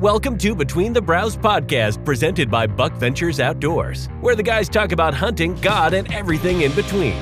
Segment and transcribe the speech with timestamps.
[0.00, 4.92] Welcome to Between the Brows podcast, presented by Buck Ventures Outdoors, where the guys talk
[4.92, 7.14] about hunting, God, and everything in between.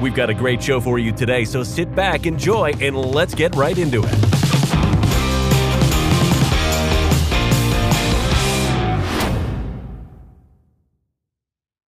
[0.00, 3.54] We've got a great show for you today, so sit back, enjoy, and let's get
[3.54, 4.14] right into it.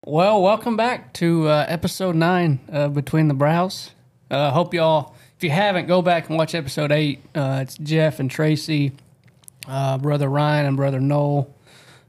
[0.05, 3.93] Well, welcome back to uh, episode nine of Between the Brows.
[4.31, 7.23] Uh, hope y'all, if you haven't, go back and watch episode eight.
[7.35, 8.93] Uh, it's Jeff and Tracy,
[9.67, 11.53] uh, brother Ryan and brother Noel.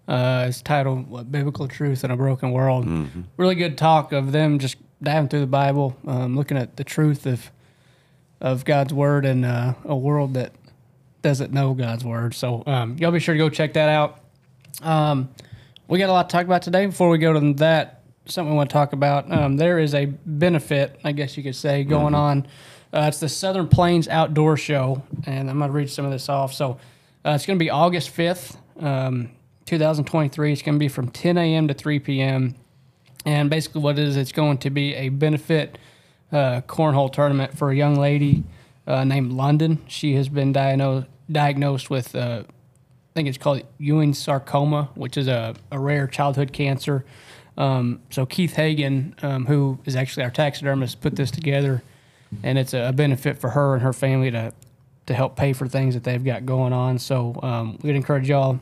[0.07, 2.85] Uh, it's titled what, "Biblical Truth in a Broken World."
[3.37, 7.25] Really good talk of them just diving through the Bible, um, looking at the truth
[7.25, 7.51] of
[8.39, 10.53] of God's word in uh, a world that
[11.21, 12.33] doesn't know God's word.
[12.33, 14.19] So um, y'all be sure to go check that out.
[14.81, 15.29] Um,
[15.87, 16.85] we got a lot to talk about today.
[16.85, 19.31] Before we go to that, something we want to talk about.
[19.31, 22.47] Um, there is a benefit, I guess you could say, going on.
[22.93, 26.29] Uh, it's the Southern Plains Outdoor Show, and I'm going to read some of this
[26.29, 26.53] off.
[26.53, 26.77] So
[27.27, 29.31] uh, it's going to be August 5th, um,
[29.65, 30.53] 2023.
[30.53, 31.67] It's going to be from 10 a.m.
[31.67, 32.55] to 3 p.m.
[33.25, 35.77] And basically, what it is, it's going to be a benefit
[36.31, 38.45] uh, cornhole tournament for a young lady
[38.85, 39.83] uh, named London.
[39.87, 45.27] She has been diagnosed diagnosed with uh, I think it's called Ewing sarcoma, which is
[45.27, 47.03] a, a rare childhood cancer.
[47.57, 51.83] Um, so Keith Hagen, um, who is actually our taxidermist, put this together,
[52.43, 54.53] and it's a benefit for her and her family to
[55.07, 56.99] to help pay for things that they've got going on.
[56.99, 58.59] So um, we'd encourage y'all,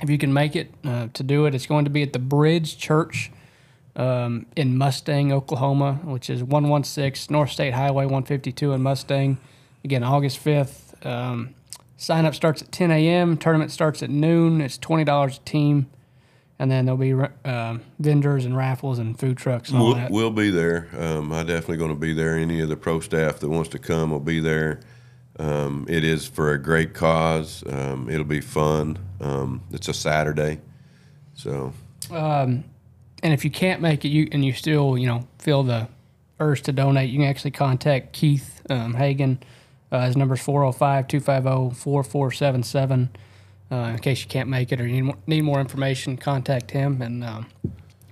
[0.00, 1.54] if you can make it, uh, to do it.
[1.54, 3.30] It's going to be at the Bridge Church
[3.96, 9.38] um, in Mustang, Oklahoma, which is 116 North State Highway 152 in Mustang.
[9.84, 11.04] Again, August 5th.
[11.04, 11.54] Um,
[11.96, 13.36] sign up starts at 10 a.m.
[13.36, 14.60] Tournament starts at noon.
[14.60, 15.90] It's $20 a team.
[16.60, 17.12] And then there'll be
[17.44, 20.88] um vendors and raffles and food trucks and We'll, we'll be there.
[20.96, 22.36] Um, I definitely going to be there.
[22.36, 24.78] Any of the pro staff that wants to come will be there.
[25.38, 27.64] Um, it is for a great cause.
[27.66, 28.98] Um, it'll be fun.
[29.20, 30.60] Um, it's a Saturday,
[31.34, 31.72] so
[33.22, 35.88] and if you can't make it, you and you still, you know, feel the
[36.40, 39.38] urge to donate, you can actually contact Keith um, Hagen.
[39.92, 43.10] Uh, his number is 405 250 4477.
[43.70, 46.72] Uh, In case you can't make it or you need more, need more information, contact
[46.72, 47.00] him.
[47.00, 47.46] And um,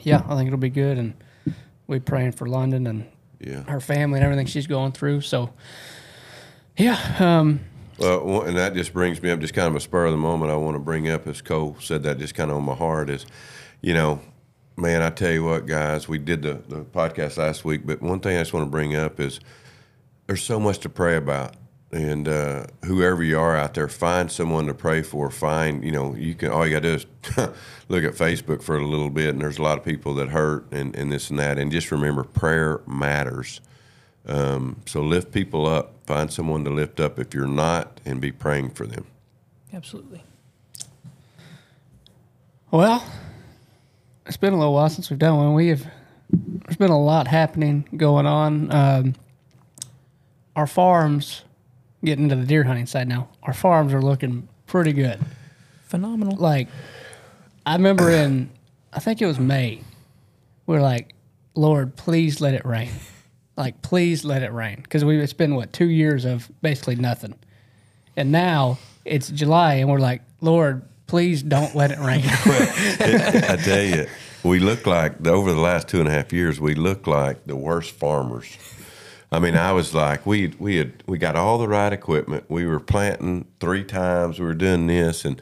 [0.02, 0.96] yeah, I think it'll be good.
[0.96, 1.14] And
[1.86, 3.06] we're praying for London and
[3.40, 3.64] yeah.
[3.64, 5.22] her family and everything she's going through.
[5.22, 5.50] So,
[6.76, 7.60] yeah, um,
[7.98, 10.50] Well, and that just brings me up, just kind of a spur of the moment.
[10.50, 13.10] I want to bring up, as Cole said, that just kind of on my heart
[13.10, 13.26] is,
[13.82, 14.20] you know,
[14.76, 18.20] man, I tell you what, guys, we did the, the podcast last week, but one
[18.20, 19.40] thing I just want to bring up is
[20.26, 21.56] there's so much to pray about.
[21.92, 25.28] And uh, whoever you are out there, find someone to pray for.
[25.28, 27.06] Find, you know, you can, all you got to do is
[27.88, 30.70] look at Facebook for a little bit, and there's a lot of people that hurt
[30.70, 31.58] and, and this and that.
[31.58, 33.60] And just remember, prayer matters.
[34.26, 35.94] Um, so lift people up.
[36.06, 39.06] Find someone to lift up if you're not, and be praying for them.
[39.72, 40.22] Absolutely.
[42.70, 43.04] Well,
[44.26, 45.54] it's been a little while since we've done one.
[45.54, 45.86] We have
[46.30, 48.72] there's been a lot happening going on.
[48.72, 49.14] Um,
[50.54, 51.42] our farms,
[52.04, 53.28] getting into the deer hunting side now.
[53.42, 55.18] Our farms are looking pretty good.
[55.86, 56.36] Phenomenal.
[56.36, 56.68] Like,
[57.66, 58.50] I remember in,
[58.92, 59.80] I think it was May,
[60.66, 61.14] we are like,
[61.54, 62.90] Lord, please let it rain.
[63.56, 67.34] Like, please let it rain, because we it's been what two years of basically nothing,
[68.16, 72.22] and now it's July, and we're like, Lord, please don't let it rain.
[72.24, 74.06] I tell you,
[74.44, 77.56] we look like over the last two and a half years, we look like the
[77.56, 78.56] worst farmers.
[79.32, 82.44] I mean, I was like, we we had we got all the right equipment.
[82.48, 84.38] We were planting three times.
[84.38, 85.40] We were doing this, and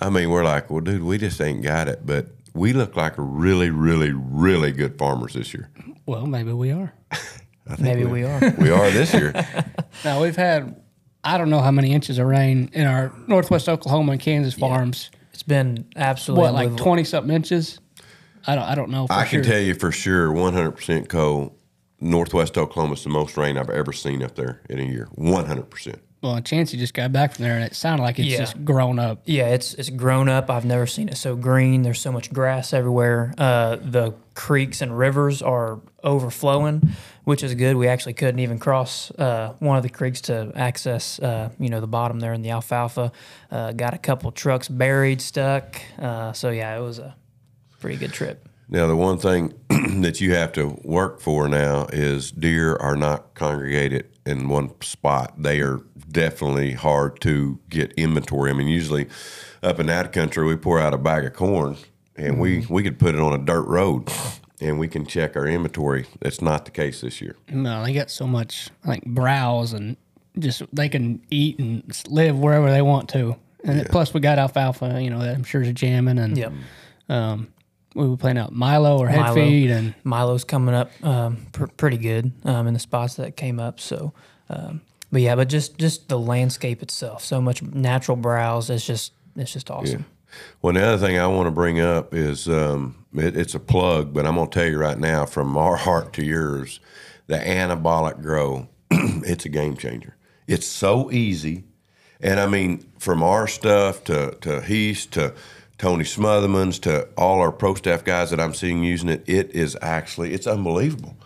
[0.00, 2.04] I mean, we're like, well, dude, we just ain't got it.
[2.04, 5.70] But we look like really, really, really good farmers this year.
[6.12, 6.92] Well, maybe we are.
[7.78, 8.40] Maybe we are.
[8.58, 9.32] We are this year.
[10.04, 10.80] Now we've had
[11.24, 15.10] I don't know how many inches of rain in our northwest Oklahoma and Kansas farms.
[15.32, 17.78] It's been absolutely What, like twenty something inches?
[18.46, 19.06] I don't I don't know.
[19.06, 19.40] For I sure.
[19.42, 21.56] can tell you for sure, 100% Cole,
[22.00, 25.08] Northwest Oklahoma is the most rain I've ever seen up there in a year.
[25.16, 26.00] 100%.
[26.22, 28.38] Well, Chancey just got back from there, and it sounded like it's Yeah.
[28.38, 29.22] just grown up.
[29.24, 30.50] Yeah, it's it's grown up.
[30.50, 31.82] I've never seen it so green.
[31.82, 33.34] There's so much grass everywhere.
[33.38, 36.94] Uh, the creeks and rivers are overflowing,
[37.24, 37.76] which is good.
[37.76, 41.80] We actually couldn't even cross uh, one of the creeks to access, uh, you know,
[41.80, 43.12] the bottom there in the alfalfa.
[43.50, 45.80] Uh, got a couple trucks buried, stuck.
[45.98, 47.14] Uh, so yeah, it was a
[47.80, 48.48] pretty good trip.
[48.68, 49.52] Now, the one thing
[50.00, 55.34] that you have to work for now is deer are not congregated in one spot.
[55.36, 58.50] They are definitely hard to get inventory.
[58.50, 59.08] I mean, usually
[59.62, 61.76] up in that country, we pour out a bag of corn
[62.16, 64.08] and we, we could put it on a dirt road
[64.62, 66.06] and we can check our inventory.
[66.20, 67.36] That's not the case this year.
[67.48, 69.96] No, they got so much like browse and
[70.38, 73.36] just they can eat and live wherever they want to.
[73.64, 76.52] And then plus we got alfalfa, you know, that I'm sure is jamming, and Yep.
[77.08, 77.48] um,
[77.94, 79.34] we were playing out Milo or head Milo.
[79.34, 83.60] feed, and Milo's coming up um, pr- pretty good um, in the spots that came
[83.60, 83.78] up.
[83.78, 84.14] So,
[84.48, 84.80] um,
[85.12, 88.68] but yeah, but just just the landscape itself, so much natural browse.
[88.70, 90.06] It's just it's just awesome.
[90.60, 94.12] Well, the other thing I want to bring up is um, it, it's a plug,
[94.12, 96.80] but I'm going to tell you right now, from our heart to yours,
[97.26, 100.16] the anabolic grow, it's a game changer.
[100.46, 101.64] It's so easy,
[102.20, 105.34] and I mean, from our stuff to to Heath to
[105.78, 109.76] Tony Smotherman's to all our pro staff guys that I'm seeing using it, it is
[109.80, 111.16] actually it's unbelievable.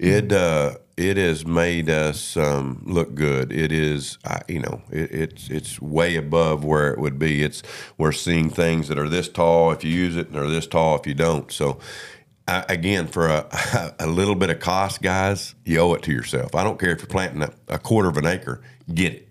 [0.00, 3.52] It uh, it has made us um, look good.
[3.52, 4.16] It is,
[4.48, 7.42] you know, it, it's it's way above where it would be.
[7.42, 7.62] It's
[7.98, 10.98] we're seeing things that are this tall if you use it, and are this tall
[10.98, 11.52] if you don't.
[11.52, 11.80] So,
[12.48, 16.54] I, again, for a, a little bit of cost, guys, you owe it to yourself.
[16.54, 18.62] I don't care if you're planting a, a quarter of an acre,
[18.94, 19.29] get it.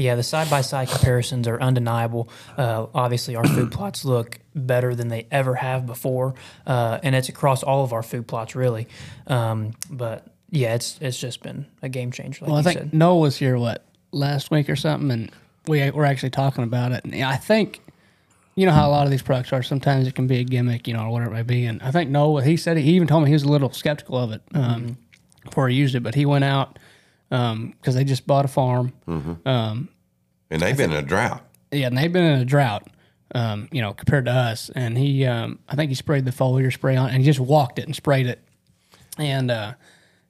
[0.00, 2.30] Yeah, the side by side comparisons are undeniable.
[2.56, 6.34] Uh, obviously, our food plots look better than they ever have before,
[6.66, 8.88] uh, and it's across all of our food plots, really.
[9.26, 12.46] Um, but yeah, it's it's just been a game changer.
[12.46, 12.94] Like well, I think said.
[12.94, 15.30] Noah was here what last week or something, and
[15.68, 17.04] we were actually talking about it.
[17.04, 17.82] And I think
[18.54, 19.62] you know how a lot of these products are.
[19.62, 21.66] Sometimes it can be a gimmick, you know, or whatever it may be.
[21.66, 24.16] And I think Noah, he said he even told me he was a little skeptical
[24.16, 24.96] of it um,
[25.44, 26.78] before he used it, but he went out
[27.30, 28.92] because they just bought a farm.
[29.46, 29.88] um,
[30.50, 31.42] And they've been in a drought.
[31.70, 32.88] Yeah, and they've been in a drought,
[33.34, 34.70] um, you know, compared to us.
[34.74, 37.78] And he, um, I think he sprayed the foliar spray on, and he just walked
[37.78, 38.40] it and sprayed it.
[39.16, 39.74] And uh,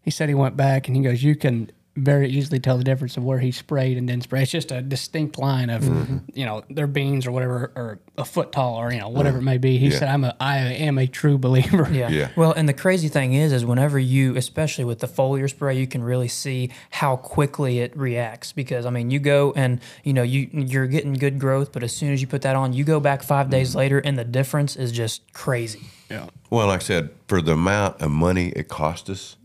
[0.02, 3.16] he said he went back and he goes, you can very easily tell the difference
[3.16, 4.42] of where he sprayed and didn't spray.
[4.42, 6.18] It's just a distinct line of, mm-hmm.
[6.32, 9.40] you know, their beans or whatever, or a foot tall or you know whatever it
[9.40, 9.46] mm-hmm.
[9.46, 9.78] may be.
[9.78, 12.08] He said, "I'm a, I am a true believer." Yeah.
[12.08, 12.28] Yeah.
[12.36, 15.86] Well, and the crazy thing is, is whenever you, especially with the foliar spray, you
[15.86, 18.52] can really see how quickly it reacts.
[18.52, 21.94] Because I mean, you go and you know you you're getting good growth, but as
[21.94, 23.78] soon as you put that on, you go back five days mm-hmm.
[23.78, 25.86] later, and the difference is just crazy.
[26.10, 26.26] yeah.
[26.50, 29.36] Well, like I said, for the amount of money it cost us,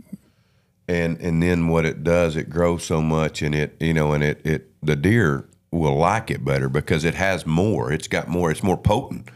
[0.87, 4.23] and and then what it does, it grows so much, and it you know, and
[4.23, 7.91] it it the deer will like it better because it has more.
[7.91, 8.51] It's got more.
[8.51, 9.29] It's more potent,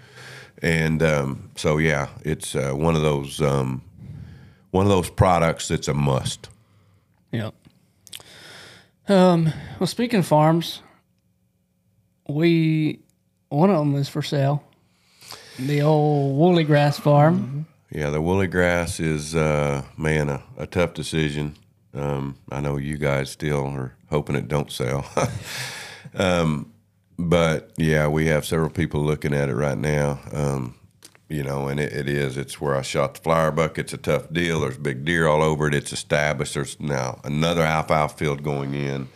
[0.61, 3.81] and um, so yeah, it's uh, one of those um,
[4.71, 6.49] one of those products that's a must.
[7.31, 7.51] Yeah.
[9.07, 9.53] Um.
[9.79, 10.81] Well, speaking of farms,
[12.27, 12.99] we
[13.49, 14.63] one of them is for sale.
[15.57, 17.65] The old wooly grass farm.
[17.91, 21.55] Yeah, the wooly grass is uh, man a, a tough decision.
[21.93, 25.09] Um, I know you guys still are hoping it don't sell,
[26.13, 26.71] um,
[27.17, 30.19] but yeah, we have several people looking at it right now.
[30.31, 30.75] Um,
[31.29, 32.37] you know, and it, it is.
[32.37, 33.79] It's where I shot the flower buck.
[33.79, 34.61] It's a tough deal.
[34.61, 35.73] There's big deer all over it.
[35.73, 36.53] It's established.
[36.53, 39.09] There's now another alfalfa field going in.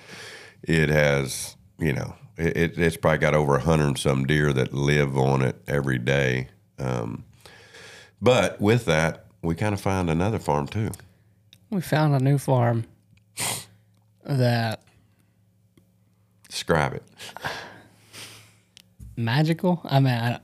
[0.64, 4.52] It has, you know, it, it, it's probably got over a hundred and some deer
[4.54, 6.50] that live on it every day.
[6.80, 7.26] Um,
[8.24, 10.90] but with that, we kind of find another farm too.
[11.70, 12.86] We found a new farm
[14.24, 14.82] that
[16.48, 17.04] Describe it.
[19.18, 19.82] magical.
[19.84, 20.40] I mean, I,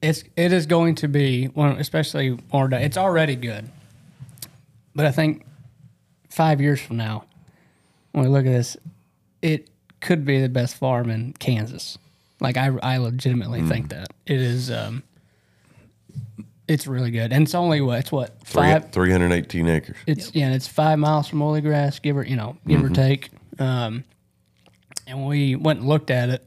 [0.00, 2.68] it's it is going to be one, especially more.
[2.72, 3.68] It's already good,
[4.94, 5.44] but I think
[6.30, 7.24] five years from now,
[8.12, 8.76] when we look at this,
[9.42, 9.68] it
[10.00, 11.98] could be the best farm in Kansas.
[12.40, 14.70] Like I, I legitimately think that it is.
[14.70, 15.02] Um,
[16.72, 18.90] it's really good, and it's only what it's what five.
[18.92, 19.96] 318 acres.
[20.06, 23.30] It's yeah, it's five miles from Wooly Grass, give or you know, give or take.
[23.58, 24.04] Um,
[25.06, 26.46] and we went and looked at it.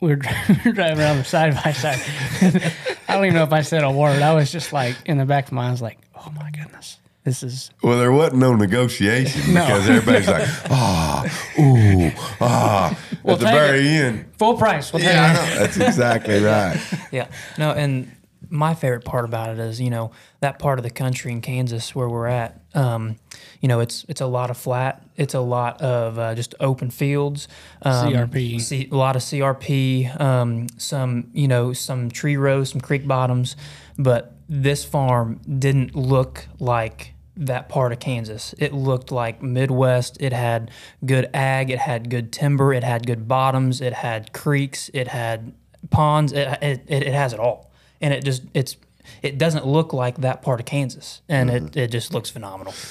[0.00, 2.00] We were, dri- we were driving around the side by side.
[3.08, 4.20] I don't even know if I said a word.
[4.22, 6.50] I was just like in the back of my mind, I was like, "Oh my
[6.50, 9.64] goodness, this is Well, there wasn't no negotiation No.
[9.66, 11.24] because everybody's like, ah,
[11.58, 12.98] ooh, ah.
[13.22, 14.24] We'll At the take very end.
[14.38, 15.58] full price." We'll take Yeah, I know.
[15.60, 16.80] That's exactly right.
[17.12, 17.28] Yeah.
[17.58, 18.10] No, and
[18.52, 21.94] my favorite part about it is, you know, that part of the country in Kansas
[21.94, 22.60] where we're at.
[22.74, 23.16] Um,
[23.60, 25.02] you know, it's it's a lot of flat.
[25.16, 27.48] It's a lot of uh, just open fields.
[27.80, 28.60] Um, CRP.
[28.60, 30.20] C, a lot of CRP.
[30.20, 33.56] Um, some you know some tree rows, some creek bottoms,
[33.98, 38.54] but this farm didn't look like that part of Kansas.
[38.58, 40.18] It looked like Midwest.
[40.20, 40.70] It had
[41.06, 41.70] good ag.
[41.70, 42.74] It had good timber.
[42.74, 43.80] It had good bottoms.
[43.80, 44.90] It had creeks.
[44.92, 45.54] It had
[45.90, 46.32] ponds.
[46.32, 47.71] It it, it, it has it all,
[48.02, 48.76] and it just it's
[49.22, 52.74] it doesn't look like that part of Kansas, and it, it just looks phenomenal.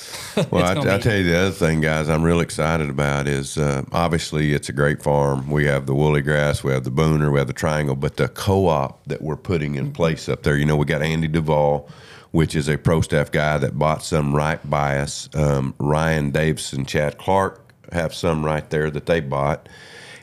[0.50, 3.84] Well, I, I tell you the other thing, guys, I'm real excited about is uh,
[3.91, 5.50] obviously it's a great farm.
[5.50, 8.30] We have the wooly grass, we have the booner, we have the triangle, but the
[8.30, 11.89] co-op that we're putting in place up there, you know, we got Andy Duvall,
[12.32, 15.27] which is a pro staff guy that bought some right by us.
[15.36, 19.68] Um, Ryan Davis and Chad Clark have some right there that they bought.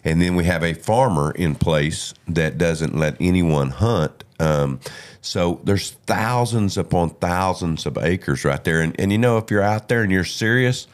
[0.04, 4.24] and then we have a farmer in place that doesn't let anyone hunt.
[4.40, 4.80] Um,
[5.20, 9.62] so there's thousands upon thousands of acres right there, and and you know if you're
[9.62, 10.86] out there and you're serious,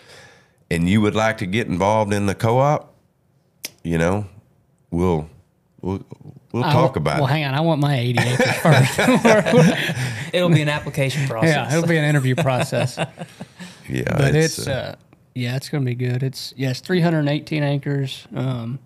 [0.70, 2.94] and you would like to get involved in the co-op,
[3.82, 4.26] you know,
[4.90, 5.28] we'll
[5.82, 6.02] we'll
[6.52, 7.20] we'll talk wa- about Well, it.
[7.20, 7.54] Well, hang on.
[7.54, 8.98] I want my 80 acres first.
[10.34, 11.50] It'll be an application process.
[11.70, 12.98] yeah, it'll be an interview process.
[13.86, 14.94] Yeah, But it's, uh,
[15.34, 16.22] yeah, it's going to be good.
[16.22, 18.26] It's yeah, 318 acres.
[18.34, 18.78] Um,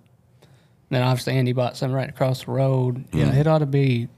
[0.91, 3.05] then obviously Andy bought some right across the road.
[3.13, 3.37] Yeah, Mm.
[3.37, 4.09] it ought to be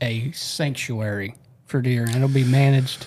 [0.00, 1.34] a sanctuary
[1.66, 3.06] for deer, and it'll be managed.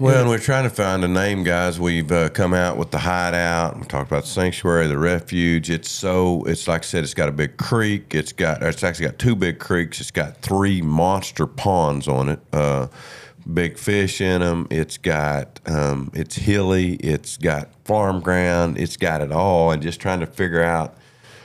[0.00, 1.78] Well, and we're trying to find a name, guys.
[1.78, 3.78] We've uh, come out with the hideout.
[3.78, 5.70] We talked about the sanctuary, the refuge.
[5.70, 8.14] It's so it's like I said, it's got a big creek.
[8.14, 10.00] It's got it's actually got two big creeks.
[10.00, 12.40] It's got three monster ponds on it.
[12.52, 12.88] Uh,
[13.52, 14.66] big fish in them.
[14.70, 16.94] It's got um, it's hilly.
[16.94, 18.78] It's got farm ground.
[18.78, 19.72] It's got it all.
[19.72, 20.96] And just trying to figure out,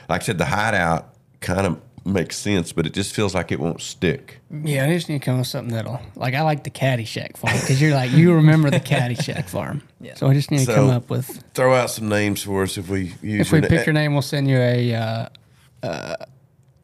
[0.08, 3.60] like I said, the hideout kind of makes sense, but it just feels like it
[3.60, 4.40] won't stick.
[4.50, 6.34] Yeah, I just need to come up with something that'll like.
[6.34, 9.82] I like the Caddyshack farm because you're like you remember the Caddyshack farm.
[10.00, 10.14] Yeah.
[10.14, 11.42] So I just need to So- come up with.
[11.54, 13.92] Throw out some names for us if we use If we your pick na- your
[13.94, 14.94] name, we'll send you a.
[15.82, 16.16] Uh,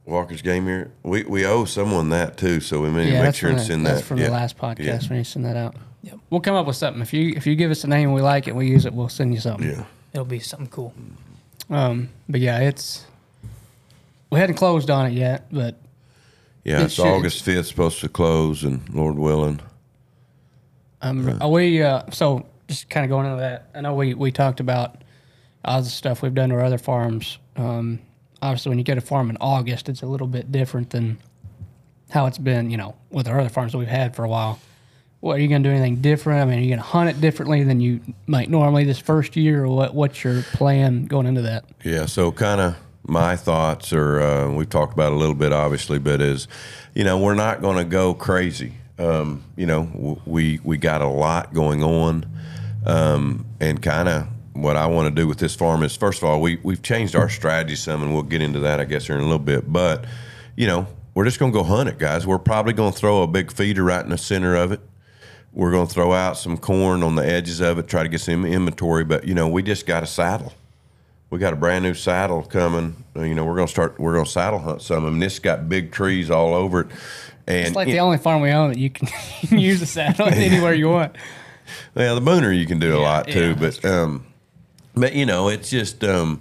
[0.06, 0.90] Walker's Game here.
[1.02, 4.00] We we owe someone that too, so we may yeah, make sure and send that's
[4.00, 4.06] that.
[4.06, 4.26] from yeah.
[4.26, 4.99] the last podcast Yeah.
[5.09, 5.76] when you send that out.
[6.02, 6.18] Yep.
[6.28, 7.00] We'll come up with something.
[7.00, 8.92] If you if you give us a name and we like it, we use it.
[8.92, 9.71] We'll send you something.
[9.71, 9.85] Yeah.
[10.12, 10.92] It'll be something cool.
[11.71, 13.06] Um, but yeah, it's
[14.35, 15.76] we hadn't closed on it yet, but
[16.64, 19.61] Yeah, It it's should- August fifth supposed to close, and Lord willing.
[21.03, 23.69] um, are we uh, so just kind of going into that.
[23.75, 25.03] I know we we talked about
[25.64, 27.38] all the stuff we've done to our other farms.
[27.57, 28.00] Um,
[28.43, 31.19] obviously, when you get a farm in August, it's a little bit different than
[32.11, 34.59] how it's been, you know, with our other farms that we've had for a while.
[35.21, 36.43] What are you going to do anything different?
[36.43, 39.37] I mean, are you going to hunt it differently than you might normally this first
[39.37, 39.95] year, or what?
[39.95, 41.64] What's your plan going into that?
[41.83, 45.99] Yeah, so kind of my thoughts are uh, we've talked about a little bit, obviously,
[45.99, 46.49] but is
[46.94, 48.75] you know we're not going to go crazy.
[48.99, 52.26] Um, you know, w- we we got a lot going on,
[52.87, 56.28] um, and kind of what I want to do with this farm is first of
[56.28, 59.16] all we we've changed our strategy some, and we'll get into that I guess here
[59.16, 59.70] in a little bit.
[59.70, 60.04] But
[60.56, 62.26] you know, we're just going to go hunt it, guys.
[62.26, 64.80] We're probably going to throw a big feeder right in the center of it.
[65.52, 68.20] We're going to throw out some corn on the edges of it, try to get
[68.20, 69.04] some inventory.
[69.04, 70.52] But you know, we just got a saddle
[71.35, 72.95] we got a brand new saddle coming.
[73.17, 73.99] Uh, You know, we're gonna start.
[73.99, 74.99] We're gonna saddle hunt some.
[74.99, 75.19] of them.
[75.19, 76.87] this got big trees all over it,
[77.49, 79.09] and It's like the only farm we own that you can,
[79.59, 81.17] use a saddle anywhere you want.
[81.97, 84.25] Yeah, the booner you can do a lot too, yeah, but um,
[84.95, 86.41] but you know, it's just um,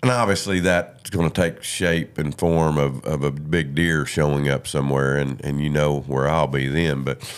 [0.00, 4.48] and obviously that's going to take shape and form of, of a big deer showing
[4.48, 7.02] up somewhere, and and you know where I'll be then.
[7.02, 7.28] But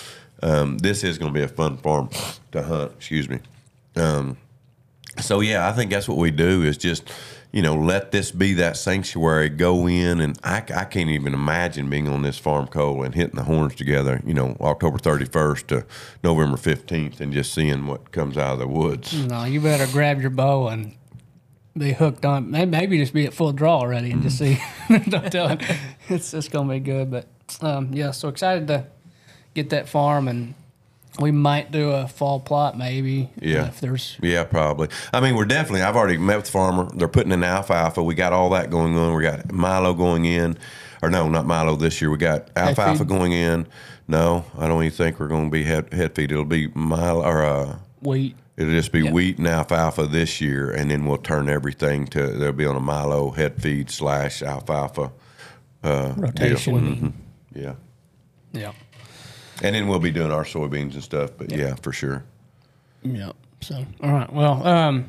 [0.42, 2.10] um, this is going to be a fun farm
[2.52, 2.92] to hunt.
[2.98, 3.38] Excuse me.
[3.96, 4.36] Um,
[5.20, 7.10] so yeah, I think that's what we do is just
[7.52, 9.48] you know let this be that sanctuary.
[9.48, 13.36] Go in, and I, I can't even imagine being on this farm Cole and hitting
[13.36, 14.20] the horns together.
[14.24, 15.84] You know, October thirty first to
[16.22, 19.14] November fifteenth, and just seeing what comes out of the woods.
[19.26, 20.94] No, you better grab your bow and
[21.76, 22.50] be hooked on.
[22.50, 24.60] Maybe, maybe just be at full draw already and just see.
[24.88, 25.62] Don't tell it.
[26.08, 27.10] It's just gonna be good.
[27.10, 27.26] But
[27.60, 28.86] um, yeah, so excited to
[29.54, 30.54] get that farm, and
[31.18, 33.30] we might do a fall plot maybe.
[33.40, 33.66] Yeah.
[33.66, 34.88] if there's Yeah, probably.
[35.12, 35.82] I mean, we're definitely.
[35.82, 36.88] I've already met with the farmer.
[36.94, 38.02] They're putting in alfalfa.
[38.02, 39.14] We got all that going on.
[39.16, 40.56] We got Milo going in,
[41.02, 42.10] or no, not Milo this year.
[42.10, 43.66] We got alfalfa going in.
[44.08, 46.32] No, I don't even think we're going to be head, head feed.
[46.32, 48.34] It'll be Milo or uh, wheat.
[48.56, 52.26] it'll just be wheat and alfalfa this year, and then we'll turn everything to.
[52.28, 55.12] They'll be on a Milo head feed slash alfalfa.
[55.84, 56.96] rotation.
[56.96, 57.12] Mhm.
[57.54, 57.74] Yeah,
[58.52, 58.72] Yeah.
[59.62, 61.30] And then we'll be doing our soybeans and stuff.
[61.36, 62.24] But yeah, for sure.
[63.02, 63.32] Yeah.
[63.60, 64.32] So, all right.
[64.32, 65.06] Well, um,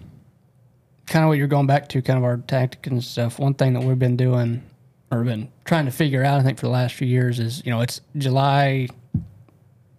[1.07, 3.39] kind of what you're going back to, kind of our tactic and stuff.
[3.39, 4.63] One thing that we've been doing
[5.11, 7.71] or been trying to figure out, I think, for the last few years is, you
[7.71, 8.87] know, it's July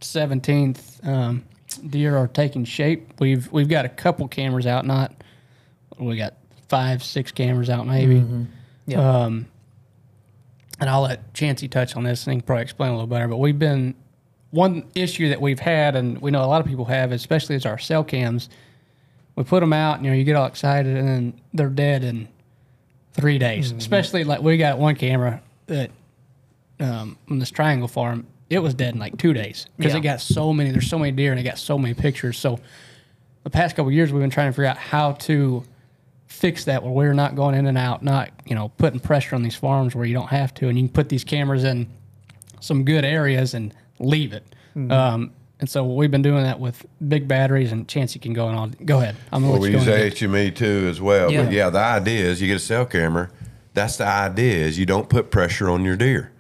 [0.01, 1.07] 17th.
[1.07, 1.45] Um,
[1.89, 3.21] deer are taking shape.
[3.21, 5.15] We've we've got a couple cameras out, not
[5.99, 6.35] we got
[6.69, 8.25] five, six cameras out, maybe.
[8.87, 9.25] Yeah.
[9.25, 9.47] Um,
[10.81, 13.29] and I'll let Chancey touch on this and he can probably explain a little better.
[13.29, 13.95] But we've been
[14.53, 17.67] one issue that we've had, and we know a lot of people have, especially as
[17.67, 18.49] our cell cams.
[19.35, 22.05] We put them out, and, you know, you get all excited, and then they're dead
[22.05, 22.29] in
[23.15, 23.73] three days.
[23.73, 25.91] Especially like we got one camera that
[26.81, 29.99] um, on this triangle farm, it was dead in like two days because Yeah.
[29.99, 30.71] it got so many.
[30.71, 32.37] There's so many deer, and it got so many pictures.
[32.39, 32.59] So
[33.45, 35.65] the past couple of years, we've been trying to figure out how to
[36.27, 39.43] fix that where we're not going in and out, not you know putting pressure on
[39.43, 41.87] these farms where you don't have to, and you can put these cameras in
[42.61, 44.45] some good areas and leave it.
[44.91, 48.49] Um, and so we've been doing that with big batteries, and chance you can go
[48.49, 48.75] and on.
[48.85, 49.17] Go ahead.
[49.33, 49.97] I'm gonna Well, let we you go.
[49.97, 50.27] use into.
[50.29, 51.31] HME too as well.
[51.31, 51.45] Yeah.
[51.45, 53.31] But yeah, the idea is you get a cell camera,
[53.75, 56.33] that's the idea is you don't put pressure on your deer.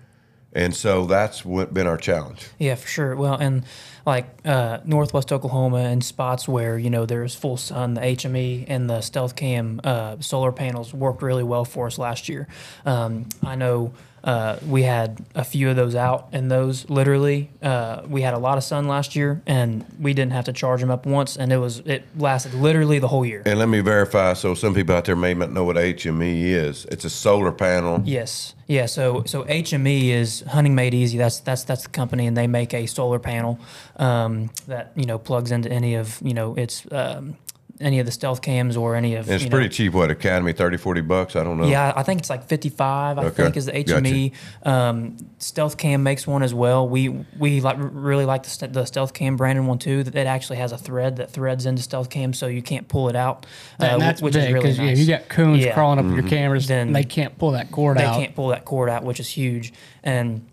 [0.54, 2.48] And so that's what been our challenge.
[2.58, 3.16] Yeah, for sure.
[3.16, 3.64] Well, and
[4.04, 8.90] like uh, Northwest Oklahoma and spots where you know there's full sun, the HME and
[8.90, 12.48] the Stealth Cam uh, solar panels worked really well for us last year.
[12.84, 13.92] Um, I know
[14.24, 18.38] uh, we had a few of those out, and those literally uh, we had a
[18.38, 21.52] lot of sun last year, and we didn't have to charge them up once, and
[21.52, 23.42] it was it lasted literally the whole year.
[23.44, 26.84] And let me verify so some people out there may not know what HME is.
[26.86, 28.02] It's a solar panel.
[28.04, 28.86] Yes, yeah.
[28.86, 31.18] So so HME is Hunting Made Easy.
[31.18, 33.58] That's that's that's the company, and they make a solar panel
[33.96, 37.36] um, that you know plugs into any of you know its um,
[37.82, 39.92] any of the stealth cams or any of And it's you pretty know, cheap.
[39.92, 41.36] What Academy 30, 40 bucks?
[41.36, 41.66] I don't know.
[41.66, 43.18] Yeah, I think it's like 55.
[43.18, 44.32] I Okay, think is the HME.
[44.64, 46.88] Um, Stealth Cam makes one as well.
[46.88, 47.08] We
[47.38, 50.02] we like really like the, the Stealth Cam Brandon one too.
[50.04, 53.08] That it actually has a thread that threads into Stealth Cam, so you can't pull
[53.08, 53.46] it out.
[53.80, 54.98] uh, that's which big is really because nice.
[54.98, 55.74] yeah, you got coons Yeah.
[55.74, 58.16] crawling up your cameras, Then and they can't pull that cord they out.
[58.18, 59.72] can't pull that cord out, which is huge.
[60.04, 60.46] And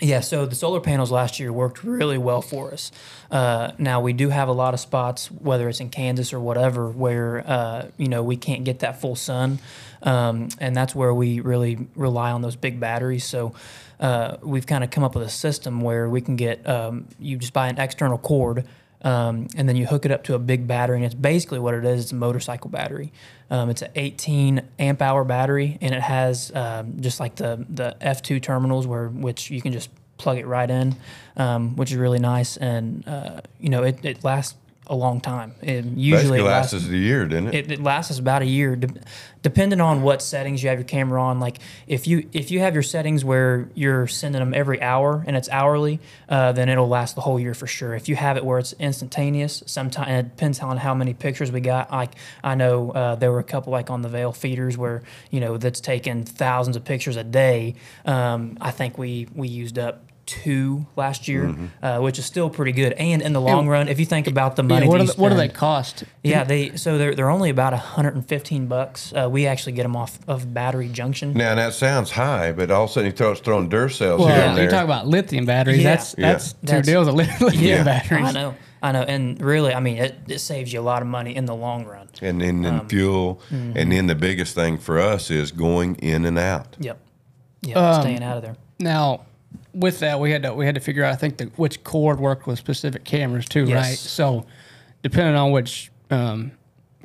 [0.00, 2.92] yeah, so the solar panels last year worked really well for us.
[3.30, 6.88] Uh, now we do have a lot of spots, whether it's in Kansas or whatever,
[6.90, 9.58] where uh, you know we can't get that full sun,
[10.02, 13.24] um, and that's where we really rely on those big batteries.
[13.24, 13.54] So
[14.00, 17.36] uh, we've kind of come up with a system where we can get um, you
[17.36, 18.64] just buy an external cord.
[19.02, 21.74] Um, and then you hook it up to a big battery, and it's basically what
[21.74, 22.04] it is.
[22.04, 23.12] It's a motorcycle battery.
[23.50, 27.96] Um, it's an 18 amp hour battery, and it has um, just like the the
[28.00, 30.96] F2 terminals, where which you can just plug it right in,
[31.36, 32.56] um, which is really nice.
[32.56, 34.56] And uh, you know, it, it lasts
[34.88, 35.54] a long time.
[35.62, 37.54] It usually Basically lasts lasts us a year, didn't it?
[37.54, 38.76] it, it lasts us about a year,
[39.42, 41.40] depending on what settings you have your camera on.
[41.40, 45.36] Like if you if you have your settings where you're sending them every hour and
[45.36, 47.94] it's hourly, uh, then it'll last the whole year for sure.
[47.94, 51.60] If you have it where it's instantaneous, sometimes it depends on how many pictures we
[51.60, 51.90] got.
[51.90, 55.40] Like I know uh, there were a couple like on the Veil feeders where you
[55.40, 57.74] know that's taking thousands of pictures a day.
[58.04, 60.04] Um, I think we we used up.
[60.28, 61.66] Two last year, Mm-hmm.
[61.84, 62.92] uh, which is still pretty good.
[62.92, 65.10] And in the long run, if you think about the Yeah, money, what, that do
[65.10, 66.04] you they, what do they cost?
[66.22, 69.12] yeah, they so they're they're only about 115 bucks.
[69.14, 71.32] Uh, we actually get them off of Battery Junction.
[71.32, 74.36] now that sounds high, but all of a sudden you throw throwing Duracell's Well, here
[74.44, 74.70] and you there.
[74.70, 75.78] talk about lithium batteries.
[75.78, 75.94] Yeah.
[75.96, 76.32] That's Yeah.
[76.32, 77.84] that's two That's- deals of li- lithium Yeah.
[77.84, 78.24] batteries.
[78.26, 81.08] I know, I know, and really, I mean, it, it saves you a lot of
[81.08, 82.08] money in the long run.
[82.20, 83.78] and then, then Um, fuel, mm-hmm.
[83.78, 86.76] and then the biggest thing for us is going in and out.
[86.80, 86.98] Yep,
[87.62, 88.56] yep, Um, staying out of there.
[88.78, 89.22] Now,
[89.74, 91.12] with that, we had to we had to figure out.
[91.12, 93.86] I think the, which cord worked with specific cameras too, Yes.
[93.88, 93.96] right?
[93.98, 94.46] So,
[95.02, 96.52] depending on which um,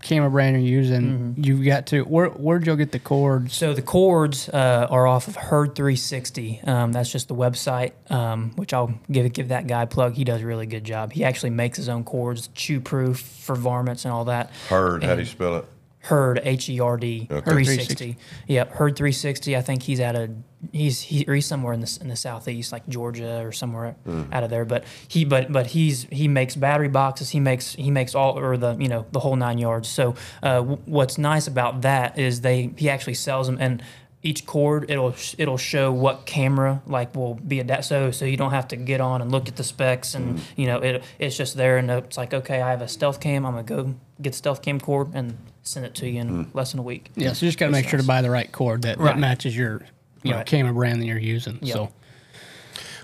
[0.02, 1.02] camera brand you're using,
[1.36, 1.44] Mm-hmm.
[1.44, 3.54] you've got to where where'd you get the cords?
[3.54, 6.62] So the cords uh, are off of Herd 360.
[6.66, 10.14] Um, that's just the website, um, which I'll give give that guy a plug.
[10.14, 11.12] He does a really good job.
[11.14, 14.52] He actually makes his own cords, chew proof for varmints and all that.
[14.70, 15.66] Herd, how do you spell it?
[16.00, 17.50] Herd H E R D Okay.
[17.50, 18.18] 360.
[18.48, 19.56] Yep, Herd 360.
[19.56, 20.30] I think he's at a
[20.72, 24.24] he's he, or he's somewhere in the in the southeast, like Georgia or somewhere hmm.
[24.32, 24.66] out of there.
[24.66, 27.30] But he but but he's he makes battery boxes.
[27.30, 29.90] He makes he makes all or the you know the whole nine yards.
[29.90, 33.84] So uh, w- what's nice about that is they he actually sells them and.
[34.26, 38.52] Each cord, it'll it'll show what camera like will be adapted, so so you don't
[38.52, 40.46] have to get on and look at the specs, and hmm.
[40.56, 43.46] you know it it's just there, and it's like okay, I have a stealth cam,
[43.46, 46.58] I'm gonna go get stealth cam cord and send it to you in hmm.
[46.58, 47.12] less than a week.
[47.16, 49.20] Yeah, so you just got to make sure to buy the right cord that, that
[49.20, 49.82] matches your
[50.24, 50.46] you know Right.
[50.46, 51.60] camera brand that you're using.
[51.62, 51.76] Yep.
[51.76, 51.90] So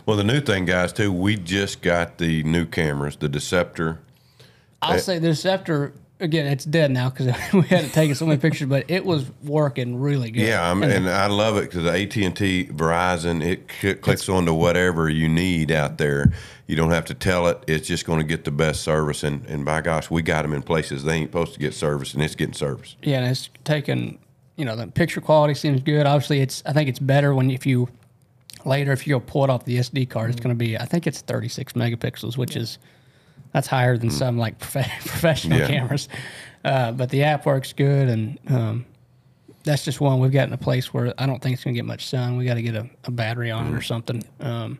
[0.05, 3.99] Well, the new thing, guys, too, we just got the new cameras, the Deceptor.
[4.81, 8.39] I'll say this after again, it's dead now because we had to take so many
[8.39, 10.41] pictures, but it was working really good.
[10.41, 15.09] Yeah, I'm, and I love it because AT and T, Verizon, it clicks onto whatever
[15.09, 16.31] you need out there.
[16.67, 19.23] You don't have to tell it; it's just going to get the best service.
[19.23, 22.13] And, and by gosh, we got them in places they ain't supposed to get service,
[22.13, 22.95] and it's getting service.
[23.01, 24.19] yeah, and it's taken.
[24.59, 26.05] You know, the picture quality seems good.
[26.05, 26.61] Obviously, it's.
[26.65, 27.87] I think it's better when if you
[28.65, 30.77] later if you go pull it off the SD card, it's going to be.
[30.77, 32.77] I think it's 36 megapixels, which is
[33.53, 35.67] that's higher than some like prof- professional Yeah.
[35.67, 36.09] cameras.
[36.65, 38.85] Uh, but the app works good, and um,
[39.63, 41.77] that's just one we've got in a place where I don't think it's going to
[41.77, 42.35] get much sun.
[42.37, 44.21] We got to get a, a battery on it or something.
[44.41, 44.77] Um,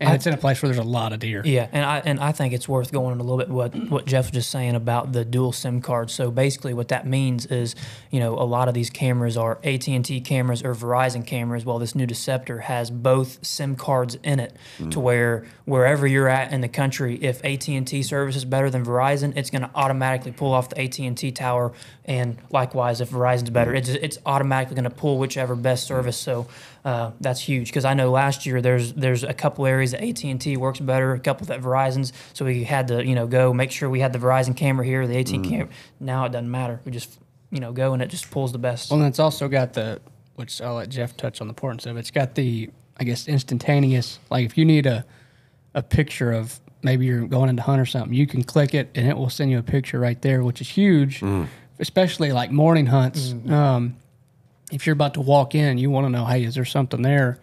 [0.00, 1.42] and it's in a place where there's a lot of deer.
[1.44, 4.06] Yeah, and I and I think it's worth going into a little bit what what
[4.06, 6.10] Jeff was just saying about the dual SIM card.
[6.10, 7.76] So basically, what that means is,
[8.10, 11.64] you know, a lot of these cameras are AT and T cameras or Verizon cameras.
[11.64, 14.96] While this new Deceptor has both SIM cards in it, to mm.
[14.96, 18.84] where wherever you're at in the country, if AT and T service is better than
[18.84, 21.72] Verizon, it's going to automatically pull off the AT and T tower,
[22.04, 23.78] and likewise, if Verizon's better, mm.
[23.78, 25.88] it's it's automatically going to pull whichever best mm.
[25.88, 26.16] service.
[26.16, 26.46] So.
[26.84, 30.22] Uh, that's huge because I know last year there's there's a couple areas that AT
[30.24, 32.12] and T works better, a couple that Verizon's.
[32.34, 35.06] So we had to you know go make sure we had the Verizon camera here,
[35.06, 35.68] the AT camera.
[35.98, 36.80] Now it doesn't matter.
[36.84, 37.18] We just
[37.50, 38.90] you know go and it just pulls the best.
[38.90, 40.00] Well, and it's also got the
[40.34, 41.96] which I'll let Jeff touch on the importance of.
[41.96, 44.18] It's got the, I guess, instantaneous.
[44.30, 45.04] Like if you need a,
[45.74, 49.08] a picture of maybe you're going into hunt or something, you can click it and
[49.08, 51.22] it will send you a picture right there, which is huge,
[51.78, 53.32] especially like morning hunts.
[53.48, 53.96] Um,
[54.74, 57.38] if you're about to walk in, you want to know, hey, is there something there?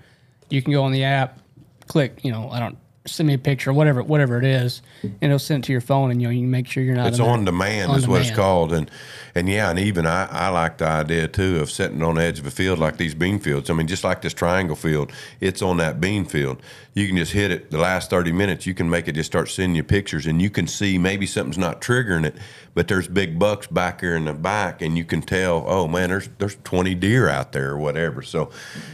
[0.49, 1.39] You can go on the app,
[1.87, 5.39] click, you know, I don't send me a picture, whatever, whatever it is, and it'll
[5.39, 7.07] send it to your phone, and you know, you make sure you're not.
[7.07, 8.91] It's on demand, on is what it's called, and
[9.33, 12.37] and yeah, and even I, I like the idea too of sitting on the edge
[12.37, 13.69] of a field like these bean fields.
[13.69, 16.61] I mean, just like this triangle field, it's on that bean field.
[16.93, 18.67] You can just hit it the last thirty minutes.
[18.67, 21.57] You can make it just start sending you pictures, and you can see maybe something's
[21.57, 22.35] not triggering it,
[22.75, 26.09] but there's big bucks back here in the back, and you can tell, oh man,
[26.09, 28.21] there's there's twenty deer out there or whatever.
[28.21, 28.51] So,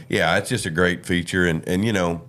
[0.08, 2.22] yeah, it's just a great feature, and and you know.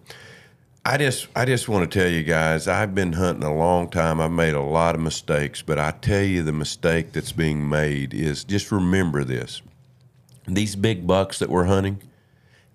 [0.85, 4.21] I just I just want to tell you guys, I've been hunting a long time.
[4.21, 8.13] I've made a lot of mistakes, but I tell you the mistake that's being made
[8.13, 9.61] is just remember this.
[10.47, 12.01] These big bucks that we're hunting,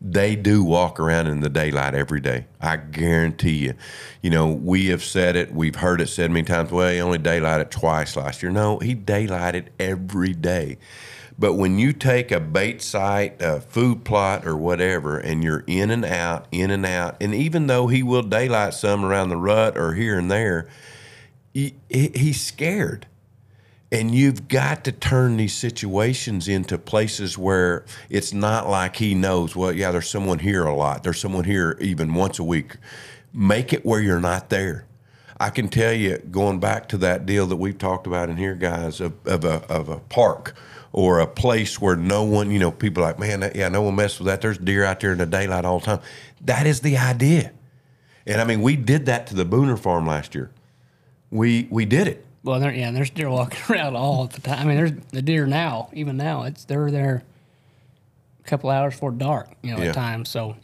[0.01, 2.47] they do walk around in the daylight every day.
[2.61, 3.75] I guarantee you.
[4.23, 7.19] You know, we have said it, we've heard it said many times, well, he only
[7.19, 8.53] daylighted twice last year.
[8.53, 10.79] No, he daylighted every day.
[11.39, 15.91] But when you take a bait site, a food plot, or whatever, and you're in
[15.91, 19.77] and out, in and out, and even though he will daylight some around the rut
[19.77, 20.69] or here and there,
[21.53, 23.07] he, he- he's scared.
[23.91, 29.55] And you've got to turn these situations into places where it's not like he knows,
[29.55, 31.05] well, yeah, there's someone here a lot.
[31.05, 32.77] There's someone here even once a week.
[33.33, 34.87] Make it where you're not there.
[35.39, 38.55] I can tell you, going back to that deal that we've talked about in here,
[38.55, 40.55] guys, of, of, a, of a park
[40.95, 43.83] or a place where no one, you know, people are like, man, that, yeah, no
[43.83, 44.41] one messes with that.
[44.41, 46.01] There's deer out there in the daylight all the time.
[46.43, 47.51] That is the idea.
[48.27, 50.53] And I mean, we did that to the Booner farm last year.
[51.33, 52.25] We we did it.
[52.45, 54.61] Well, there, yeah, there's deer walking around all the time.
[54.61, 57.25] I mean, there's the deer now, even now, it's they're there
[58.39, 59.89] a couple hours before dark, you know, Yeah.
[59.89, 60.29] at times.
[60.29, 60.55] So,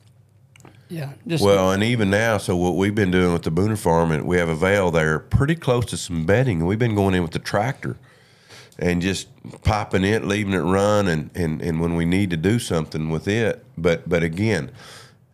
[0.88, 4.12] yeah, just Well, and even now, so what we've been doing with the Booner Farm,
[4.12, 7.14] and we have a veil there pretty close to some bedding, and we've been going
[7.14, 7.96] in with the tractor
[8.80, 9.28] and just
[9.62, 13.28] popping it, leaving it run, and, and, and when we need to do something with
[13.28, 13.64] it.
[13.76, 14.70] But but again,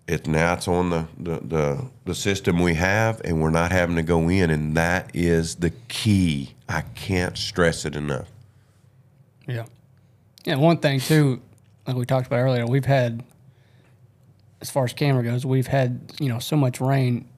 [0.08, 3.96] it's now it's on the, the, the, the system we have, and we're not having
[3.96, 6.54] to go in, and that is the key.
[6.68, 8.28] I can't stress it enough.
[9.46, 9.66] yeah,
[10.44, 10.56] yeah.
[10.56, 11.40] One thing too,
[11.86, 13.22] like we talked about earlier, we've had
[14.60, 17.28] as far as camera goes, we've had you know so much rain.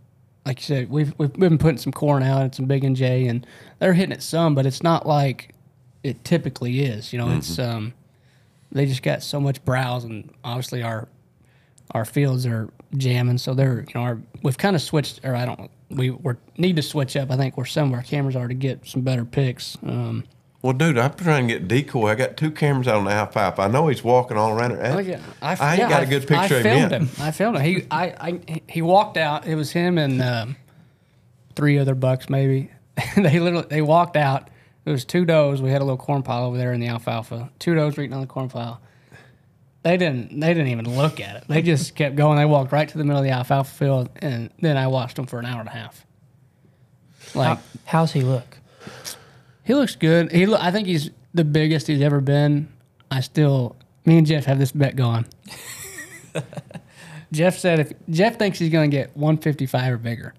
[0.47, 3.27] Like you said, we've we've been putting some corn out and some big and J,
[3.27, 3.47] and
[3.79, 5.55] they're hitting it some, but it's not like
[6.03, 7.13] it typically is.
[7.13, 7.95] You know, it's um,
[8.73, 11.09] they just got so much browse, and obviously our
[11.93, 15.45] our fields are jamming, so they're you know our, we've kind of switched, or I
[15.45, 17.31] don't we we need to switch up.
[17.31, 19.77] I think where some of our cameras are to get some better pics.
[19.83, 20.25] Um,
[20.63, 22.09] Well, dude, I'm trying to get decoy.
[22.11, 23.63] I got two cameras out on the alfalfa.
[23.63, 24.81] I know he's walking all around it.
[24.83, 27.09] Oh yeah, I, ain't yeah, got a good picture I of him filmed him.
[27.21, 27.65] I filmed him.
[27.65, 29.47] He, I, I, he walked out.
[29.47, 30.57] It was him and um,
[31.55, 32.71] three other bucks, maybe.
[33.17, 34.51] they literally they walked out.
[34.89, 35.61] It was two does.
[35.61, 37.51] We had a little corn pile over there in the alfalfa.
[37.59, 38.81] Two does were eating on the corn pile.
[39.83, 40.41] They didn't.
[40.41, 41.45] They didn't even look at it.
[41.47, 42.39] They just kept going.
[42.39, 45.27] They walked right to the middle of the alfalfa field, and then I watched them
[45.27, 46.07] for an hour and a half.
[47.35, 48.57] Like How, how's he look?
[49.63, 50.33] he looks good.
[50.33, 52.73] He, look, I think he's the biggest he's ever been.
[53.11, 55.27] I still, me and Jeff have this bet going.
[57.33, 60.33] Jeff said if Jeff thinks he's going to get 155 or bigger,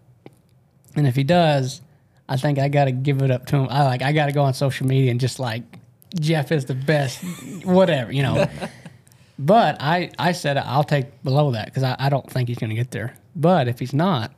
[0.96, 1.82] and if he does,
[2.30, 3.68] I think I got to give it up to him.
[3.72, 5.63] I like I got to go on social media and just like
[6.20, 7.24] Jeff is the best,
[7.65, 8.48] whatever you know.
[9.39, 12.70] but I I said I'll take below that because I, I don't think he's going
[12.70, 13.15] to get there.
[13.36, 14.32] But if he's not,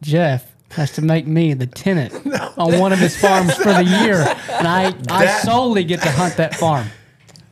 [0.00, 2.14] Jeff has to make me the tenant
[2.56, 6.38] on one of his farms for the year, and I I solely get to hunt
[6.38, 6.88] that farm.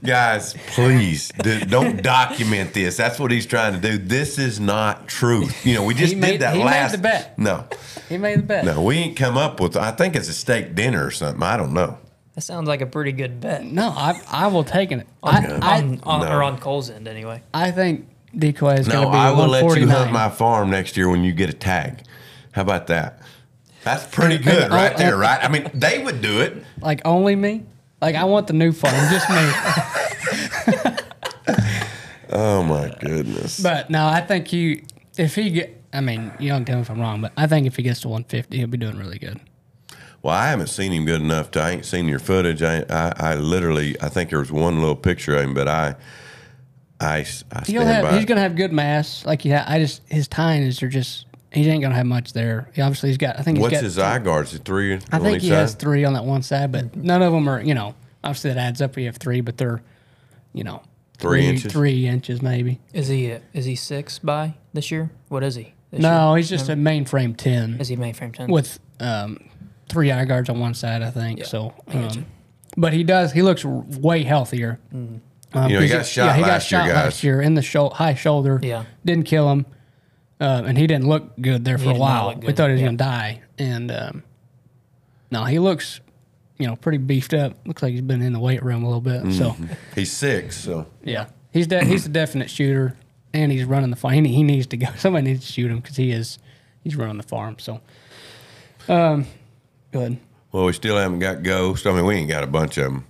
[0.04, 2.96] Guys, please do, don't document this.
[2.96, 3.98] That's what he's trying to do.
[3.98, 5.66] This is not truth.
[5.66, 6.92] You know, we just He did made- that he made last.
[6.92, 7.37] the bet.
[7.38, 7.64] No,
[8.08, 8.64] He made the bet.
[8.64, 9.76] no, we ain't come up with.
[9.76, 11.42] I think it's a steak dinner or something.
[11.42, 11.98] I don't know.
[12.37, 13.64] That sounds like a pretty good bet.
[13.64, 15.04] No, I I will take it.
[15.24, 16.32] I, I, on, on, no.
[16.37, 17.42] Or on Cole's end, anyway.
[17.52, 18.06] I think
[18.37, 21.24] decoy is going to be I will let you hunt my farm next year when
[21.24, 22.02] you get a tag.
[22.52, 23.20] How about that?
[23.82, 25.42] That's pretty good, and- right oh, there, right?
[25.42, 26.62] I mean, they would do it.
[26.80, 27.64] like only me.
[28.00, 30.94] Like I want the new farm, just me.
[32.30, 33.58] Oh my goodness.
[33.61, 34.84] But no, I think he
[35.16, 35.74] if he get.
[35.92, 38.00] I mean, you don't tell me if I'm wrong, but I think if he gets
[38.02, 39.40] to 150, he'll be doing really good.
[40.22, 41.61] Well, I haven't seen him good enough to.
[41.61, 42.62] I ain't seen your footage.
[42.62, 44.00] I, I, I literally.
[44.00, 45.94] I think there was one little picture of him, but I,
[47.00, 48.02] I, I stand have.
[48.04, 48.16] by.
[48.16, 49.24] He's gonna have good mass.
[49.24, 51.24] Like yeah, I just his tines are just.
[51.52, 52.68] He ain't gonna have much there.
[52.74, 53.38] He obviously he's got.
[53.38, 53.76] I think he's What's got.
[53.82, 54.52] What's his eye guards?
[54.52, 54.94] Is it three?
[55.11, 55.54] I think he side?
[55.56, 57.61] has three on that one side, but none of them are.
[57.61, 58.96] You know, obviously that adds up.
[58.98, 59.80] You have three, but they're,
[60.52, 60.82] you know,
[61.18, 61.72] Three inches?
[61.72, 62.80] three inches maybe.
[62.92, 65.11] Is he is he six by this year?
[65.28, 65.72] What is he?
[65.90, 66.37] This No, year?
[66.38, 68.50] he's just a mainframe ten Is he mainframe ten?
[68.50, 69.38] with um,
[69.88, 71.38] three eye guards on one side, I think.
[71.38, 72.20] Yeah, So, I got you.
[72.22, 72.26] um,
[72.76, 73.32] but he does.
[73.32, 74.78] He looks r- way healthier.
[74.92, 75.22] Um,
[75.54, 76.94] You know, he 'cause got shot he got last year, shot guys.
[77.06, 78.61] last year in the shou- high shoulder.
[78.62, 78.84] Yeah.
[79.04, 79.64] didn't kill him,
[80.40, 82.35] uh, and he didn't look good there for He a while.
[82.37, 82.87] We thought he was yeah.
[82.88, 84.22] going to die, and um,
[85.31, 86.01] no, he looks,
[86.59, 87.55] you know, pretty beefed up.
[87.66, 89.33] Looks like he's been in the weight room a little bit.
[89.35, 89.66] So, Mm-hmm.
[89.94, 92.96] He's six, so yeah, he's de- he's a definite shooter,
[93.35, 94.24] and he's running the farm.
[94.24, 94.87] He, he needs to go.
[94.96, 96.38] Somebody needs to shoot him because he is
[96.85, 97.59] he's running the farm.
[97.59, 97.81] So,
[98.88, 99.27] um,
[99.92, 100.18] good.
[100.53, 101.87] well, we still haven't got ghosts.
[101.87, 103.05] I mean, we ain't got a bunch of them.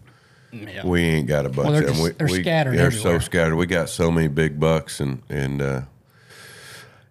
[0.50, 0.86] Yeah.
[0.86, 1.88] We ain't got a bunch Well, of them.
[1.94, 3.20] just- we, they're we- scattered They're everywhere.
[3.20, 3.56] so scattered.
[3.56, 5.80] We got so many big bucks and and uh,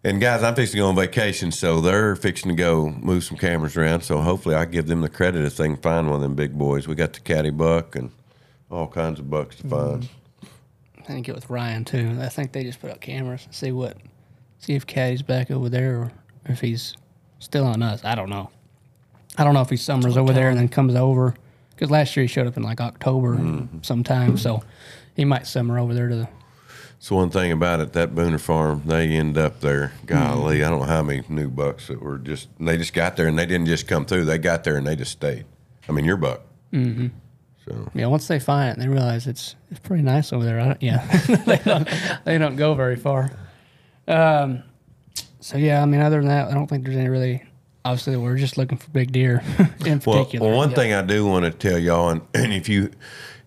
[0.04, 3.38] and guys, I'm fixing to go on vacation, so they're fixing to go move some
[3.38, 4.02] cameras around.
[4.02, 6.58] So hopefully, I give them the credit if they can find one of them big
[6.58, 6.88] boys.
[6.88, 8.12] We got the caddy buck and
[8.70, 10.00] all kinds of bucks to mm-hmm.
[10.00, 10.10] find.
[10.98, 12.18] I think get with Ryan too.
[12.22, 13.98] I think they just put out cameras and see what,
[14.60, 16.12] see if Caddy's back over there or
[16.46, 16.96] if he's
[17.40, 18.04] still on us.
[18.04, 18.50] I don't know.
[19.38, 21.36] I don't know if he summers over there and then comes over
[21.72, 23.78] because last year he showed up in like October mm-hmm.
[23.84, 24.64] sometime, so
[25.16, 26.30] he might summer over there to the.
[27.00, 29.94] So one thing about it, that Booner Farm, they end up there.
[30.06, 30.66] Golly, Mm-hmm.
[30.66, 32.50] I don't know how many new bucks that were just.
[32.60, 34.26] They just got there and they didn't just come through.
[34.26, 35.46] They got there and they just stayed.
[35.88, 36.42] I mean, your buck.
[36.74, 37.08] Mm-hmm.
[37.66, 40.60] So Yeah, once they find it, they realize it's it's pretty nice over there.
[40.60, 41.06] I don't, yeah,
[41.46, 41.88] they don't
[42.26, 43.32] they don't go very far.
[44.08, 44.64] Um,
[45.40, 47.44] so yeah, I mean, other than that, I don't think there's any really.
[47.86, 49.42] Obviously, we're just looking for big deer
[49.86, 50.46] in particular.
[50.50, 52.92] well one thing I do want to tell y'all, and, and if you,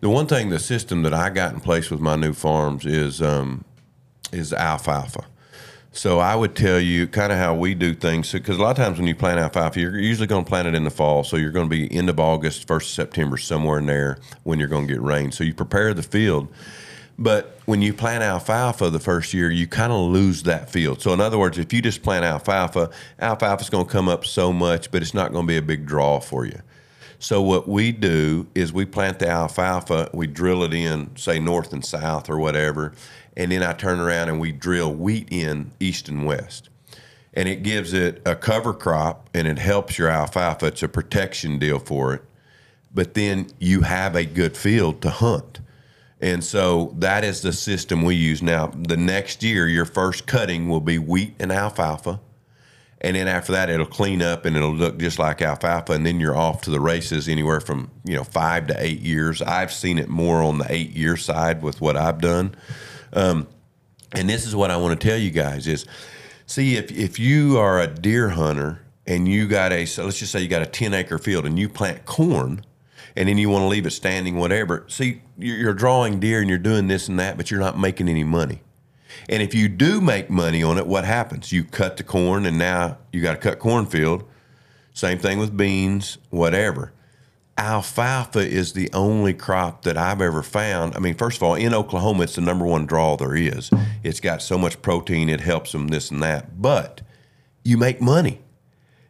[0.00, 3.20] the one thing, the system that I got in place with my new farms is
[3.20, 3.64] um,
[4.32, 5.24] is alfalfa.
[5.92, 8.30] So I would tell you kind of how we do things.
[8.30, 10.74] Because a lot of times when you plant alfalfa, you're usually going to plant it
[10.74, 11.24] in the fall.
[11.24, 14.60] So you're going to be end of August, first of September, somewhere in there when
[14.60, 15.32] you're going to get rain.
[15.32, 16.48] So you prepare the field.
[17.18, 21.02] But when you plant alfalfa the first year, you kind of lose that field.
[21.02, 24.52] So in other words, if you just plant alfalfa, alfalfa's going to come up so
[24.52, 26.60] much, but it's not going to be a big draw for you.
[27.20, 31.74] So what we do is we plant the alfalfa, we drill it in, say north
[31.74, 32.94] and south or whatever,
[33.37, 36.70] and then I turn around and we drill wheat in east and west.
[37.35, 40.66] And it gives it a cover crop and it helps your alfalfa.
[40.66, 42.22] It's a protection deal for it.
[42.92, 45.61] But then you have a good field to hunt.
[46.22, 48.68] And so that is the system we use now.
[48.68, 52.18] The next year, your first cutting will be wheat and alfalfa.
[53.02, 55.92] And then after that, it'll clean up and it'll look just like alfalfa.
[55.92, 59.40] And then you're off to the races anywhere from, you know, five to eight years.
[59.40, 62.54] I've seen it more on the eight year side with what I've done.
[63.12, 63.48] Um,
[64.12, 65.86] and this is what I want to tell you guys is
[66.46, 70.32] see, if, if you are a deer hunter and you got a, so let's just
[70.32, 72.64] say you got a 10 acre field and you plant corn
[73.16, 74.84] and then you want to leave it standing, whatever.
[74.88, 78.08] See, you're you're drawing deer and you're doing this and that, but you're not making
[78.08, 78.60] any money.
[79.28, 81.52] And if you do make money on it, what happens?
[81.52, 84.24] You cut the corn, and now you got to cut cornfield.
[84.92, 86.92] Same thing with beans, whatever.
[87.56, 90.96] Alfalfa is the only crop that I've ever found.
[90.96, 93.70] I mean, first of all, in Oklahoma, it's the number one draw there is.
[94.02, 96.60] It's got so much protein, it helps them this and that.
[96.60, 97.02] But
[97.62, 98.40] you make money.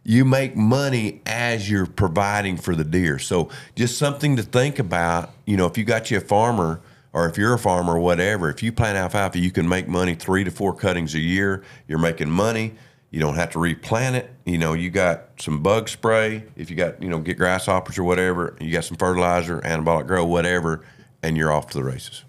[0.02, 3.18] You make money as you're providing for the deer.
[3.18, 5.30] So just something to think about.
[5.44, 6.80] You know, if you got you a farmer
[7.12, 10.44] or if you're a farmer whatever, if you plant alfalfa, you can make money three
[10.44, 11.62] to four cuttings a year.
[11.88, 12.74] You're making money.
[13.10, 14.30] You don't have to replant it.
[14.44, 16.44] You know, you got some bug spray.
[16.56, 20.24] If you got, you know, get grasshoppers or whatever, you got some fertilizer, anabolic grow,
[20.24, 20.84] whatever,
[21.22, 22.24] and you're off to the races.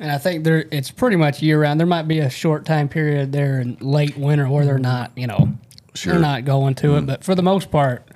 [0.00, 1.78] And I think there it's pretty much year round.
[1.78, 5.26] There might be a short time period there in late winter where they're not, you
[5.26, 5.52] know,
[5.94, 6.14] Sure.
[6.14, 6.98] they're not going to it.
[6.98, 7.06] Mm-hmm.
[7.06, 8.08] But for the most part,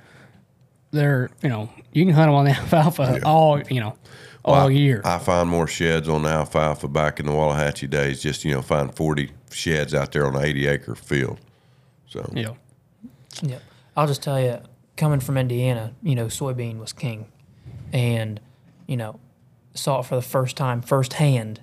[0.91, 3.95] they're, you know, you can hunt them on the alfalfa all, you know,
[4.47, 5.01] all I- year.
[5.03, 8.21] I find more sheds on the alfalfa back in the Wallahatchie days.
[8.21, 11.39] Just you know, find forty sheds out there on an eighty acre field.
[12.07, 12.57] So yeah, know,
[13.43, 13.61] Yep.
[13.95, 14.59] I'll just tell you,
[14.95, 17.27] coming from Indiana, you know, soybean was king,
[17.91, 18.39] and
[18.87, 19.19] you know,
[19.73, 21.61] saw it for the first time firsthand.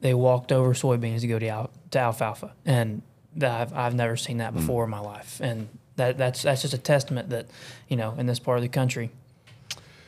[0.00, 3.02] They walked over soybeans to go to, al- to alfalfa, and
[3.36, 4.56] that I've, I've never seen that mm.
[4.56, 7.46] before in my life, and that that's that's just a testament that
[7.88, 9.10] you know in this part of the country,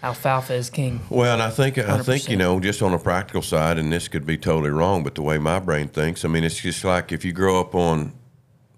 [0.03, 1.01] alfalfa is king.
[1.09, 4.09] Well, and I think I think you know, just on a practical side, and this
[4.09, 7.12] could be totally wrong, but the way my brain thinks, I mean, it's just like
[7.12, 8.12] if you grow up on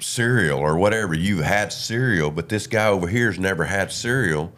[0.00, 4.52] cereal or whatever, you've had cereal, but this guy over here's never had cereal.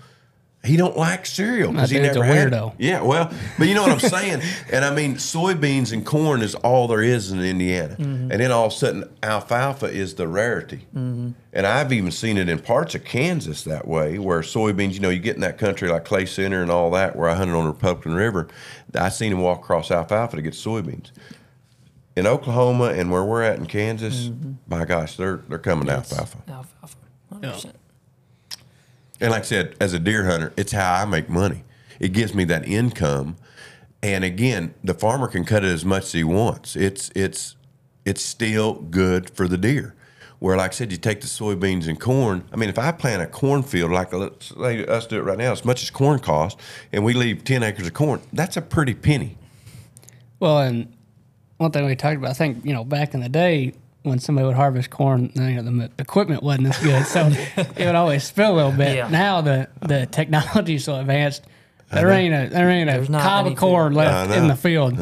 [0.65, 2.53] He don't like cereal because he That dude's never a had.
[2.53, 2.75] weirdo.
[2.79, 4.43] Yeah, well, but you know what I'm saying.
[4.73, 8.33] and I mean, soybeans and corn is all there is in Indiana, Mm-hmm.
[8.33, 10.87] and then all of a sudden, alfalfa is the rarity.
[10.97, 11.31] Mm-hmm.
[11.53, 14.95] And I've even seen it in parts of Kansas that way, where soybeans.
[14.95, 17.35] You know, you get in that country like Clay Center and all that, where I
[17.37, 18.49] hunted on the Republican River.
[18.95, 21.13] I seen them walk across alfalfa to get soybeans.
[22.17, 24.53] In Oklahoma and where we're at in Kansas, Mm-hmm.
[24.67, 26.39] by gosh, they're they're coming to alfalfa.
[26.49, 26.97] Alfalfa.
[27.33, 27.73] 100%.
[29.21, 31.65] And like I said, as a deer hunter, it's how I make money.
[31.99, 33.37] It gives me that income.
[34.03, 36.77] And again, the farmer can cut it as much as he wants.
[36.77, 37.57] It's it's
[38.05, 39.95] it's still good for the deer.
[40.39, 42.45] Where, like I said, you take the soybeans and corn.
[42.53, 45.53] I mean, if I plant a cornfield like let's say us do it right now,
[45.53, 48.95] as much as corn costs, and we leave ten acres of corn, that's a pretty
[48.95, 49.39] penny.
[50.39, 50.95] Well, and
[51.57, 53.73] one thing we talked about, I think you know, back in the day
[54.07, 57.27] when somebody would harvest corn, you know, the equipment wasn't as good, so
[57.77, 58.97] it would always spill a little bit.
[58.97, 59.09] Yeah.
[59.09, 61.45] Now the the technology is so advanced,
[61.93, 64.99] there ain't a there ain't a cob of corn left in the field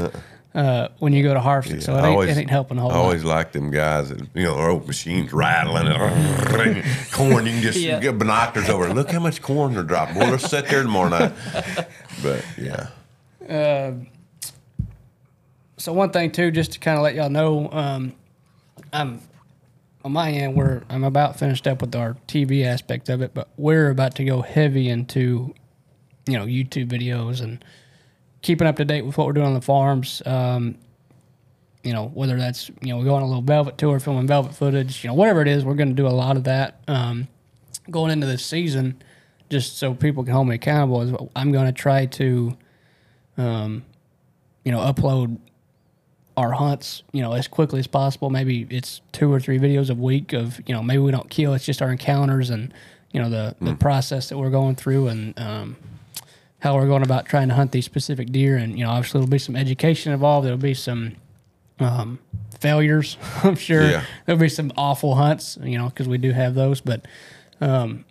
[0.54, 1.82] uh, when you go to harvest it.
[1.82, 2.94] So it I ain't, it ain't helping a whole lot.
[2.96, 3.04] I lot.
[3.06, 7.44] always like them guys that you know their old machines rattling and corn.
[7.46, 8.00] You can just Yeah.
[8.00, 8.86] get binoculars over.
[8.86, 10.16] and Look how much corn they're dropping.
[10.16, 11.32] Well, let's sit there tomorrow night.
[12.22, 12.86] But yeah,
[15.76, 18.14] So one thing too, just to kind of let y'all know, um,
[18.94, 19.20] I'm
[20.04, 20.54] on my end.
[20.54, 24.24] We're I'm about finished up with our TV aspect of it, but we're about to
[24.24, 25.52] go heavy into,
[26.26, 27.62] you know, YouTube videos and
[28.40, 30.22] keeping up to date with what we're doing on the farms.
[30.24, 30.76] Um,
[31.82, 34.54] you know, whether that's you know we go on a little velvet tour, filming velvet
[34.54, 36.80] footage, you know, whatever it is, we're going to do a lot of that.
[36.88, 37.28] Um,
[37.90, 39.02] going into this season,
[39.50, 42.56] just so people can hold me accountable, is I'm going to try to,
[43.36, 43.84] um,
[44.64, 45.38] you know, upload
[46.36, 48.30] our hunts, you know, as quickly as possible.
[48.30, 51.54] Maybe it's two or three videos a week of, you know, maybe we don't kill.
[51.54, 52.74] It's just our encounters and,
[53.12, 55.76] you know, the, the process that we're going through and um,
[56.58, 58.56] how we're going about trying to hunt these specific deer.
[58.56, 60.46] And, you know, obviously there'll be some education involved.
[60.46, 61.14] There'll be some
[61.78, 62.18] um,
[62.58, 63.82] failures, I'm sure.
[63.82, 64.04] Yeah.
[64.26, 66.80] There'll be some awful hunts, you know, because we do have those.
[66.80, 67.06] But
[67.60, 68.04] um,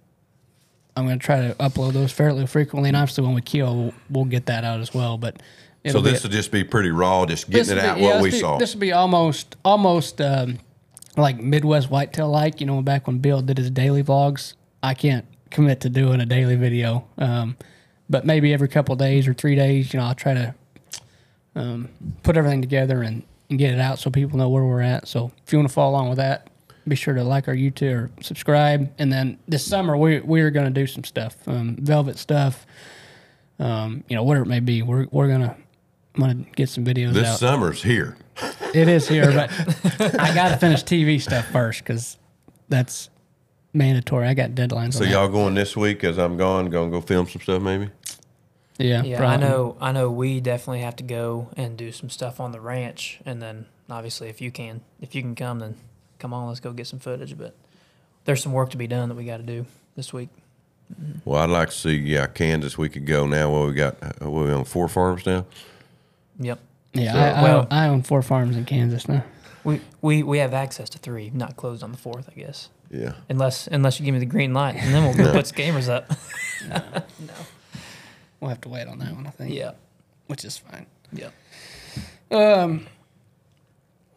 [0.95, 2.89] I'm going to try to upload those fairly frequently.
[2.89, 5.17] And obviously when we kill, we'll, we'll get that out as well.
[5.17, 5.41] But
[5.91, 8.21] so be- this will just be pretty raw, just getting it out be- what yeah,
[8.21, 8.57] we this saw.
[8.57, 10.59] This will be almost almost um,
[11.17, 12.61] like Midwest whitetail like.
[12.61, 16.25] You know, back when Bill did his daily vlogs, I can't commit to doing a
[16.25, 17.55] daily video, um,
[18.09, 20.55] but maybe every couple days or three days, you know, I'll try to
[21.55, 21.89] um,
[22.23, 25.07] put everything together and, and get it out so people know where we're at.
[25.07, 26.49] So if you want to follow along with that,
[26.87, 28.91] be sure to like our YouTube or subscribe.
[28.97, 32.65] And then this summer we we're going to do some stuff, um, velvet stuff.
[33.59, 35.55] Um, you know, whatever it may be, we're we're gonna
[36.15, 37.39] I'm gonna get some videos this out.
[37.39, 38.17] summer's here.
[38.73, 39.49] It is here, but
[40.19, 42.17] I got to finish TV stuff first because
[42.69, 43.09] that's
[43.73, 44.27] mandatory.
[44.27, 44.93] I got deadlines.
[44.95, 46.69] So on y'all going this week as I'm gone?
[46.69, 47.89] Going to go film some stuff maybe?
[48.79, 49.77] yeah, Yeah, I know.
[49.79, 50.09] I know.
[50.09, 54.29] We definitely have to go and do some stuff on the ranch, and then obviously,
[54.29, 55.75] if you can, if you can come, then
[56.17, 57.37] come on, let's go get some footage.
[57.37, 57.55] But
[58.25, 60.29] there's some work to be done that we got to do this week.
[61.23, 61.95] Well, I'd like to see.
[61.97, 62.77] Yeah, Kansas.
[62.77, 63.51] We could go now.
[63.51, 63.97] Well, we got.
[64.01, 65.45] uh, What, we on four farms now.
[66.39, 66.59] Yep.
[66.93, 69.23] Yeah, So- I, I, Well- own, I own four farms in Kansas now.
[69.63, 72.69] We, we we have access to three, not closed on the fourth, I guess.
[72.91, 73.13] Yeah.
[73.29, 75.87] Unless unless you give me the green light, and then we'll go put some cameras
[75.89, 76.11] up.
[76.69, 76.81] No.
[78.39, 79.53] We'll have to wait on that one, I think.
[79.53, 79.71] Yeah.
[80.27, 80.85] which is fine.
[81.13, 81.29] Yeah.
[82.31, 82.87] Um.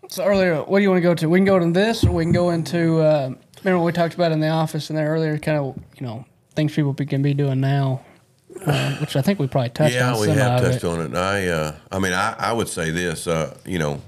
[0.09, 1.29] So earlier, what do you want to go to?
[1.29, 3.00] We can go to this, or we can go into.
[3.00, 3.31] Uh,
[3.64, 5.38] remember what we talked about in the office in there earlier?
[5.38, 6.24] Kind of, you know,
[6.55, 8.02] things people can be doing now,
[8.64, 10.14] uh, which I think we probably touched yeah, on.
[10.14, 10.84] Yeah, we have touched it.
[10.84, 11.14] on it.
[11.16, 13.26] I, uh, I mean, I, I would say this.
[13.26, 14.00] Uh, you know,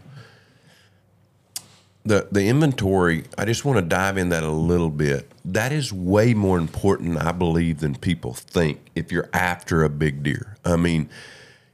[2.05, 3.25] the the inventory.
[3.37, 5.31] I just want to dive in that a little bit.
[5.45, 8.81] That is way more important, I believe, than people think.
[8.95, 11.09] If you're after a big deer, I mean,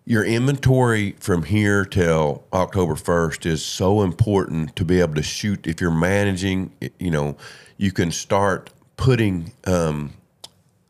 [0.04, 5.66] your inventory from here till October 1st is so important to be able to shoot.
[5.66, 7.36] If you're managing, you know,
[7.78, 10.12] you can start putting um,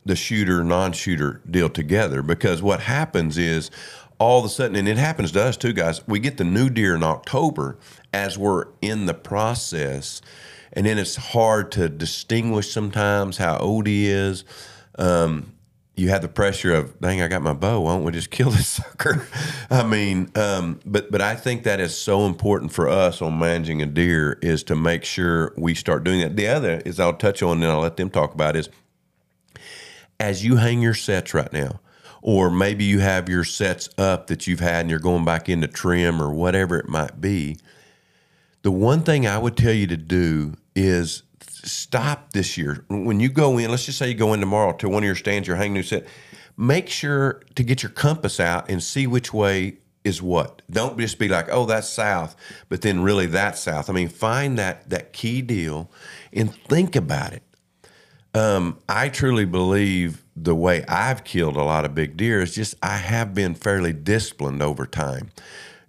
[0.04, 3.70] the shooter non-shooter deal together because what happens is
[4.18, 6.68] all of a sudden and it happens to us too guys we get the new
[6.70, 7.78] deer in october
[8.12, 10.20] as we're in the process
[10.74, 14.44] and then it's hard to distinguish sometimes how old he is.
[14.98, 15.52] Um,
[15.96, 17.82] you have the pressure of dang i got my bow.
[17.82, 19.26] Why don't we just kill this sucker?
[19.70, 23.81] I mean um, but but i think that is so important for us on managing
[23.81, 26.35] a deer is to make sure we start doing that.
[26.35, 28.68] The other is i'll touch on and i'll let them talk about is
[30.21, 31.81] as you hang your sets right now,
[32.23, 35.69] or maybe you have your sets up that you've had and you're going back into
[35.69, 37.56] trim or whatever it might be,
[38.62, 42.85] the one thing I would tell you to do is stop this year.
[42.88, 45.15] When you go in, let's just say you go in tomorrow to one of your
[45.15, 46.06] stands, you're hanging new set,
[46.56, 50.62] make sure to get your compass out and see which way is what.
[50.71, 52.37] Don't just be like, oh, that's south,
[52.69, 53.88] but then really that's south.
[53.88, 55.90] I mean, find that that key deal
[56.33, 57.42] and think about it.
[58.35, 62.74] Um, I truly believe the way I've killed a lot of big deer is just
[62.82, 65.30] I have been fairly disciplined over time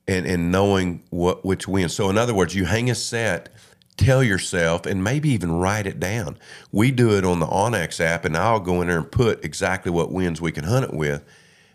[0.07, 1.95] and, and knowing what which wins.
[1.95, 3.49] So in other words, you hang a set,
[3.97, 6.37] tell yourself, and maybe even write it down.
[6.71, 9.91] We do it on the onX app, and I'll go in there and put exactly
[9.91, 11.23] what wins we can hunt it with.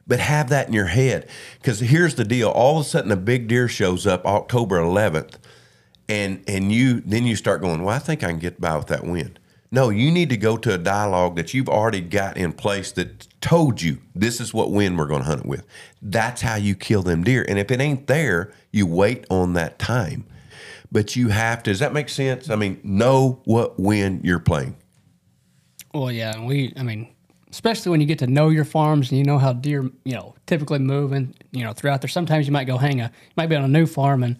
[0.07, 1.29] But have that in your head.
[1.61, 2.49] Because here's the deal.
[2.49, 5.37] All of a sudden a big deer shows up October eleventh,
[6.09, 8.87] and and you then you start going, Well, I think I can get by with
[8.87, 9.40] that wind.
[9.73, 13.29] No, you need to go to a dialogue that you've already got in place that
[13.41, 15.65] told you this is what wind we're going to hunt it with.
[16.03, 17.47] That's how you kill them deer.
[17.49, 20.27] And if it ain't there, you wait on that time.
[20.91, 22.51] But you have to, does that make sense?
[22.51, 24.77] I mean, know what wind you're playing.
[25.95, 27.09] Well, yeah, we, I mean,
[27.53, 30.35] especially when you get to know your farms and you know how deer, you know,
[30.47, 32.09] typically move and, you know, throughout there.
[32.09, 34.37] Sometimes you might go hang a, you might be on a new farm and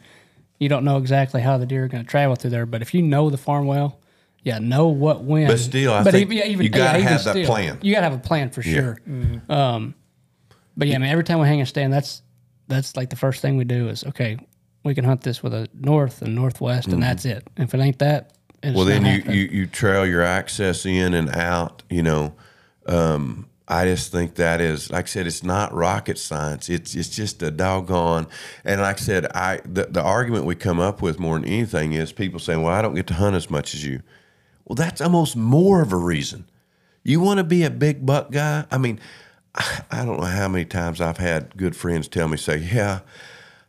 [0.59, 2.67] you don't know exactly how the deer are going to travel through there.
[2.67, 4.00] But if you know the farm well,
[4.43, 5.47] yeah, know what when.
[5.47, 7.79] But still, I think you gotta have that plan.
[7.83, 8.99] You gotta have a plan for sure.
[9.49, 9.95] Um,
[10.77, 12.23] but yeah, I mean, every time we hang a stand, that's
[12.69, 14.39] that's like the first thing we do is okay,
[14.85, 17.47] we can hunt this with a north and northwest, and that's it.
[17.57, 18.33] If it ain't that,
[18.63, 19.37] it's Well, then you, happening.
[19.37, 22.35] you, you trail your access in and out, you know.
[22.87, 26.69] Um, I just think that is, like I said, it's not rocket science.
[26.69, 28.27] It's it's just a doggone.
[28.65, 31.93] And like I said, I the, the argument we come up with more than anything
[31.93, 34.03] is people saying, "Well, I don't get to hunt as much as you."
[34.71, 36.49] Well, that's almost more of a reason.
[37.03, 38.67] You want to be a big buck guy?
[38.71, 39.01] I mean,
[39.91, 43.01] I don't know how many times I've had good friends tell me, say, "Yeah,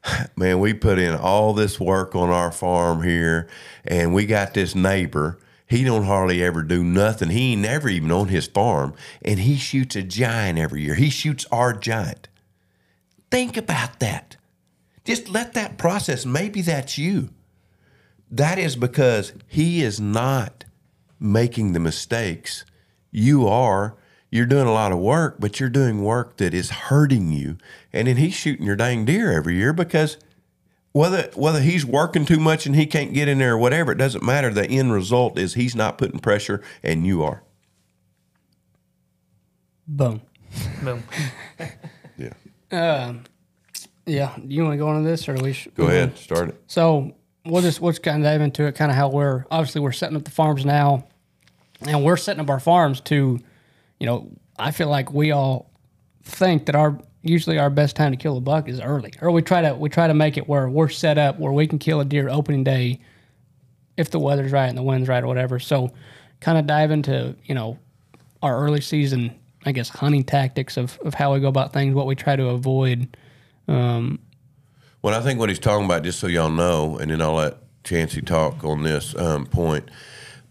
[0.35, 3.49] man, we put in all this work on our farm here,
[3.83, 5.39] and we got this neighbor.
[5.65, 7.29] He don't hardly ever do nothing.
[7.29, 8.93] He ain't never even on his farm,
[9.23, 10.93] and he shoots a giant every year.
[10.93, 12.27] He shoots our giant.
[13.31, 14.37] Think about that.
[15.03, 16.27] Just let that process.
[16.27, 17.29] Maybe that's you.
[18.29, 20.65] That is because he is not
[21.21, 22.65] making the mistakes.
[23.11, 23.95] You are.
[24.31, 27.57] You're doing a lot of work, but you're doing work that is hurting you.
[27.93, 30.17] And then he's shooting your dang deer every year because
[30.93, 33.97] whether whether he's working too much and he can't get in there or whatever, it
[33.97, 34.49] doesn't matter.
[34.49, 37.43] The end result is he's not putting pressure and you are.
[39.87, 40.21] boom.
[40.83, 41.03] Boom.
[42.17, 42.33] Yeah.
[43.07, 43.23] Um,
[44.05, 45.53] Yeah, you want to go into this or do we?
[45.53, 46.61] Sh- Go ahead, start it.
[46.67, 47.15] So
[47.45, 49.91] we'll just we'll just kind of dive into it, kind of how we're obviously we're
[49.91, 51.07] setting up the farms now,
[51.87, 53.39] and we're setting up our farms to,
[53.99, 55.71] you know, I feel like we all
[56.23, 59.41] think that our usually our best time to kill a buck is early, or we
[59.41, 61.99] try to we try to make it where we're set up where we can kill
[61.99, 62.99] a deer opening day,
[63.97, 65.59] if the weather's right and the wind's right or whatever.
[65.59, 65.91] So,
[66.39, 67.77] kind of dive into you know
[68.41, 72.07] our early season, I guess, hunting tactics of of how we go about things, what
[72.07, 73.15] we try to avoid.
[75.01, 77.57] Well, I think what he's talking about, just so y'all know, and then I'll let
[77.83, 79.89] Chancey talk on this um, point,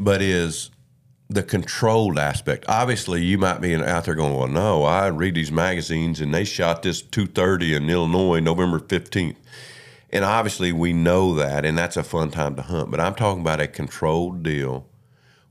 [0.01, 0.70] but is
[1.31, 2.64] the controlled aspect.
[2.68, 6.45] Obviously, you might be out there going, "Well, no, I read these magazines, and they
[6.45, 9.37] shot this 2:30 in Illinois, November 15th."
[10.12, 12.91] And obviously, we know that, and that's a fun time to hunt.
[12.91, 14.87] But I'm talking about a controlled deal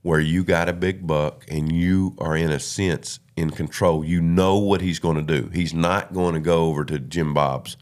[0.02, 4.04] where you got a big buck and you are in a sense in control.
[4.04, 5.50] You know what he's going to do.
[5.54, 7.78] He's not going to go over to Jim Bob's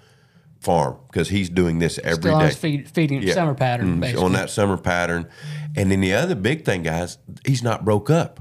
[0.61, 3.33] farm because he's doing this every Still day feed, feeding Yeah.
[3.33, 4.23] summer pattern, basically.
[4.25, 5.27] on that summer pattern.
[5.75, 8.39] And then the other big thing, guys, he's not broke up.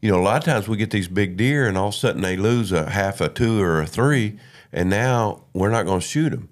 [0.00, 1.96] You know, a lot of times we get these big deer, and all of a
[1.96, 4.38] sudden they lose a half a two or a three,
[4.72, 6.48] and now we're not going to shoot them.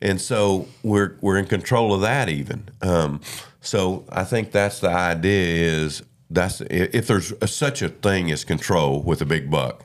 [0.00, 2.68] And so we're we're in control of that even.
[2.80, 3.20] Um,
[3.60, 8.44] so I think that's the idea is that's if there's a, such a thing as
[8.44, 9.84] control with a big buck,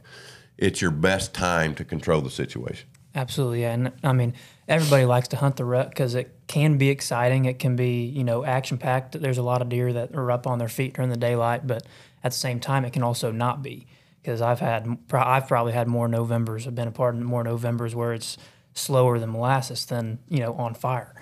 [0.58, 2.88] it's your best time to control the situation.
[3.16, 3.74] Absolutely, yeah.
[3.74, 4.34] And I mean,
[4.68, 7.46] everybody likes to hunt the rut because it can be exciting.
[7.46, 9.20] It can be, you know, action packed.
[9.20, 11.86] There's a lot of deer that are up on their feet during the daylight, but
[12.24, 13.86] at the same time, it can also not be
[14.22, 16.66] because I've had, I've probably had more Novembers.
[16.66, 18.38] I've been a part of more Novembers where it's
[18.74, 21.14] slower than molasses than you know on fire.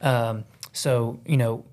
[0.00, 1.64] Um, so you know,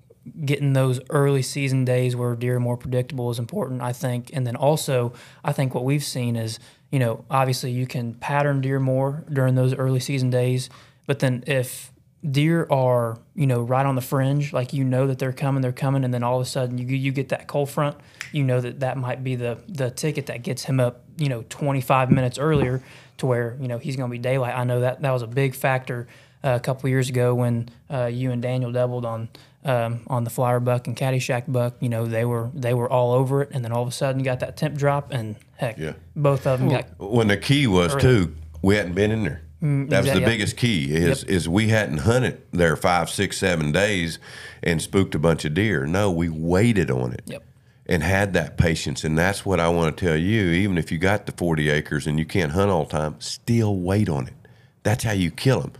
[0.44, 4.30] getting those early season days where deer are more predictable is important, I think.
[4.32, 5.12] And then also,
[5.44, 6.58] I think what we've seen is,
[6.90, 10.70] you know, obviously you can pattern deer more during those early season days,
[11.06, 11.92] but then if
[12.28, 15.72] deer are, you know, right on the fringe, like you know that they're coming, they're
[15.72, 17.96] coming, and then all of a sudden you you get that cold front,
[18.32, 21.44] you know that that might be the the ticket that gets him up, you know,
[21.48, 22.82] 25 minutes earlier
[23.18, 24.56] to where you know he's going to be daylight.
[24.56, 26.06] I know that that was a big factor
[26.42, 29.28] uh, a couple years ago when uh, you and Daniel doubled on
[29.64, 33.12] um, on the flyer buck and Caddyshack buck, you know, they were they were all
[33.12, 35.78] over it, and then all of a sudden you got that temp drop, and heck,
[35.78, 35.92] Yeah.
[36.16, 39.42] both of them got When the key was too, we hadn't been in there.
[39.60, 39.66] that
[40.02, 40.24] was Mm, the yep.
[40.28, 44.18] biggest key is is we hadn't hunted there five, six, seven days
[44.62, 45.84] and spooked a bunch of deer.
[45.86, 47.22] No, we waited on it.
[47.26, 47.42] Yep.
[47.90, 50.50] And had that patience, and that's what I want to tell you.
[50.50, 53.76] Even if you got the forty acres and you can't hunt all the time, still
[53.76, 54.34] wait on it.
[54.82, 55.72] That's how you kill them.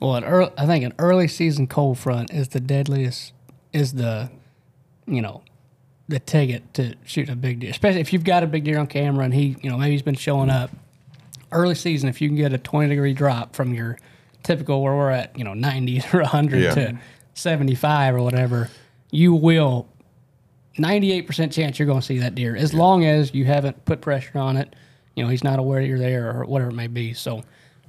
[0.00, 3.32] Well, an early, I think an early season cold front is the deadliest.
[3.72, 4.30] Is the,
[5.06, 5.42] you know,
[6.08, 8.88] the ticket to shoot a big deer, especially if you've got a big deer on
[8.88, 10.70] camera and he, you know, maybe he's been showing up.
[11.52, 13.96] Early season, if you can get a twenty degree drop from your
[14.42, 16.74] typical where we're at, you know, ninety or hundred Yeah.
[16.74, 16.98] to
[17.34, 18.68] seventy five or whatever,
[19.10, 19.86] you will.
[20.78, 24.38] 98% chance you're going to see that deer as long as you haven't put pressure
[24.38, 24.74] on it.
[25.14, 27.12] You know, he's not aware you're there or whatever it may be.
[27.12, 27.42] So,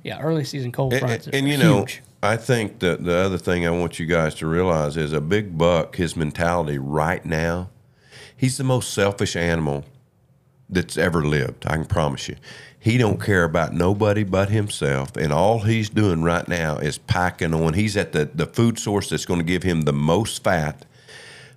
[0.03, 1.85] yeah, early season cold And, fronts and, are and, you know.
[2.23, 5.57] I think that the other thing I want you guys to realize is a big
[5.57, 7.69] buck, his mentality right now,
[8.37, 9.85] he's the most selfish animal
[10.69, 11.65] that's ever lived.
[11.65, 12.35] I can promise you.
[12.79, 17.53] He don't care about nobody but himself, and all he's doing right now is packing
[17.53, 17.73] on.
[17.73, 20.85] He's at the, the food source that's going to give him the most fat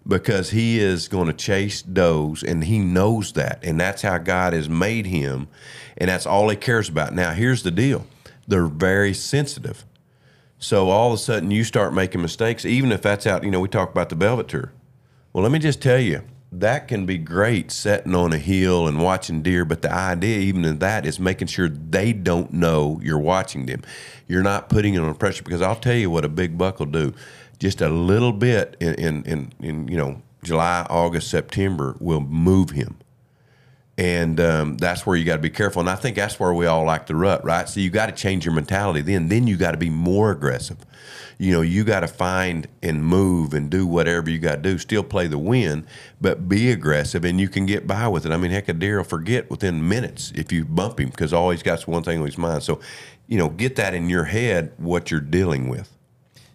[0.06, 4.52] because he is going to chase does and he knows that and that's how god
[4.52, 5.48] has made him
[5.96, 8.06] and that's all he cares about now here's the deal
[8.46, 9.84] they're very sensitive.
[10.58, 13.60] So all of a sudden you start making mistakes even if that's out you know
[13.60, 14.72] we talk about the velvet tour.
[15.32, 16.22] Well let me just tell you
[16.52, 20.64] that can be great sitting on a hill and watching deer but the idea even
[20.64, 23.82] in that is making sure they don't know you're watching them.
[24.26, 26.86] You're not putting it on pressure because i'll tell you what a big buck will
[26.86, 27.12] do.
[27.58, 32.70] Just a little bit in in, in, in you know july august september will move
[32.70, 32.98] him
[33.96, 35.80] and um, that's where you got to be careful.
[35.80, 37.68] And I think that's where we all like the rut, right?
[37.68, 39.02] So you got to change your mentality.
[39.02, 40.78] Then, then you got to be more aggressive.
[41.38, 44.78] You know, you got to find and move and do whatever you got to do.
[44.78, 45.86] Still play the win,
[46.20, 48.32] but be aggressive, and you can get by with it.
[48.32, 51.50] I mean, heck, a deer will forget within minutes if you bump him because all
[51.50, 52.62] he's got's one thing on his mind.
[52.62, 52.80] So,
[53.26, 55.90] you know, get that in your head what you're dealing with.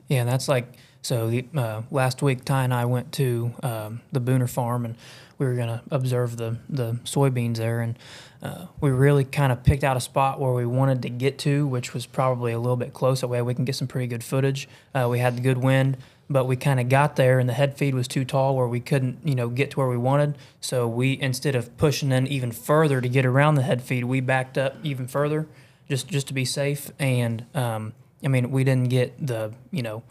[0.08, 1.30] Yeah, that's like so.
[1.30, 4.96] The, uh, last week, Ty and I went to um, the Booner farm, and
[5.40, 7.98] we were gonna observe the the soybeans there, and
[8.44, 11.66] uh, we really kind of picked out a spot where we wanted to get to,
[11.66, 13.22] which was probably a little bit close.
[13.22, 14.70] That way, we can get some pretty good footage.
[14.94, 15.98] Uh, we had the good wind,
[16.30, 18.80] but we kind of got there, and the head feed was too tall where we
[18.82, 20.38] couldn't, you know, get to where we wanted.
[20.62, 24.20] So we instead of pushing in even further to get around the head feed, we
[24.20, 25.48] backed up even further,
[25.88, 26.92] just just to be safe.
[27.00, 30.04] And um, I mean, we didn't get the, you know,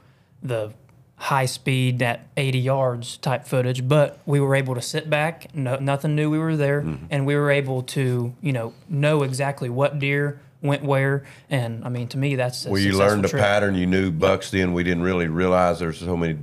[0.43, 0.72] the
[1.19, 5.55] high speed at 80 yards type footage, but we were able to sit back.
[5.55, 6.79] No, nothing knew we were there,
[7.11, 11.25] and we were able to, you know, know exactly what deer went where.
[11.51, 13.41] And I mean, to me, that's a Well, you learned trip.
[13.43, 13.75] pattern.
[13.75, 14.73] You knew bucks then.
[14.73, 16.39] We didn't really realize there's so many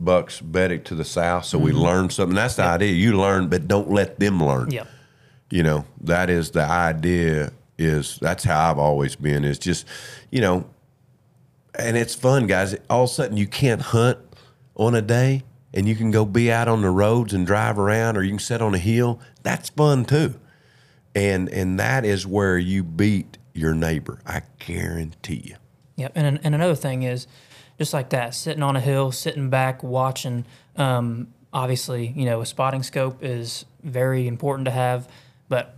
[0.00, 1.44] bucks bedded to the south.
[1.46, 1.64] So Mm-hmm.
[1.66, 2.34] we learned something.
[2.36, 2.92] That's the idea.
[2.92, 4.70] You learn, but don't let them learn.
[4.70, 4.88] Yep.
[5.50, 7.52] You know, that is the idea.
[7.78, 9.44] Is that's how I've always been.
[9.44, 9.86] Is just,
[10.30, 10.64] you know,
[11.74, 12.76] and it's fun, guys.
[12.88, 14.18] All of a sudden, you can't hunt
[14.74, 15.42] on a day,
[15.74, 18.38] and you can go be out on the roads and drive around, or you can
[18.38, 19.20] sit on a hill.
[19.42, 20.34] That's fun too,
[21.14, 24.20] and and that is where you beat your neighbor.
[24.26, 25.56] I guarantee you.
[25.96, 26.12] Yep.
[26.14, 27.26] And and another thing is,
[27.78, 30.44] just like that, sitting on a hill, sitting back, watching.
[30.76, 35.08] Um, obviously, you know, a spotting scope is very important to have,
[35.48, 35.77] but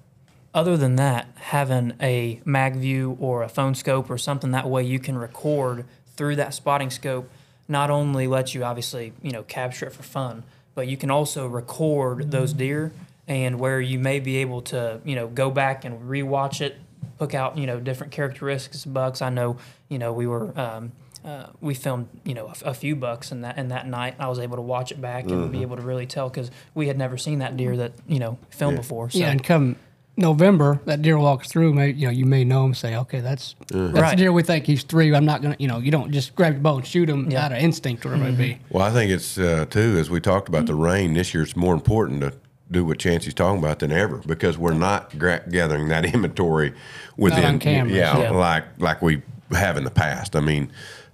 [0.54, 4.82] other than that, having a mag view or a phone scope or something that way
[4.82, 5.84] you can record
[6.16, 7.30] through that spotting scope
[7.68, 10.42] not only lets you obviously you know capture it for fun,
[10.74, 12.92] but you can also record those deer
[13.28, 16.76] and where you may be able to you know go back and rewatch it,
[17.20, 19.22] pick out you know different characteristics of bucks.
[19.22, 19.56] I know
[19.88, 20.58] you know we were.
[20.58, 20.92] Um,
[21.22, 24.28] uh, we filmed, you know, a, a few bucks, and that and that night I
[24.28, 25.52] was able to watch it back and Mm-hmm.
[25.52, 28.38] be able to really tell because we had never seen that deer that you know
[28.48, 29.10] filmed before.
[29.10, 29.18] So.
[29.18, 29.76] Yeah, and come
[30.20, 31.74] November, that deer walks through.
[31.74, 32.74] May you know you may know him.
[32.74, 34.10] Say, okay, that's that's Right.
[34.10, 35.12] the deer we think he's three.
[35.14, 37.46] I'm not gonna, you know, you don't just grab your bow and shoot him Yeah.
[37.46, 38.58] out of instinct or whatever it may be.
[38.70, 41.42] Well, I think it's uh, too, as we talked about the rain this year.
[41.42, 42.32] It's more important to
[42.70, 46.72] do what Chancey's talking about than ever because we're not gra- gathering that inventory
[47.16, 47.96] within, on cameras.
[47.96, 48.30] yeah, Yeah.
[48.30, 50.36] like like we have in the past.
[50.36, 50.70] I mean,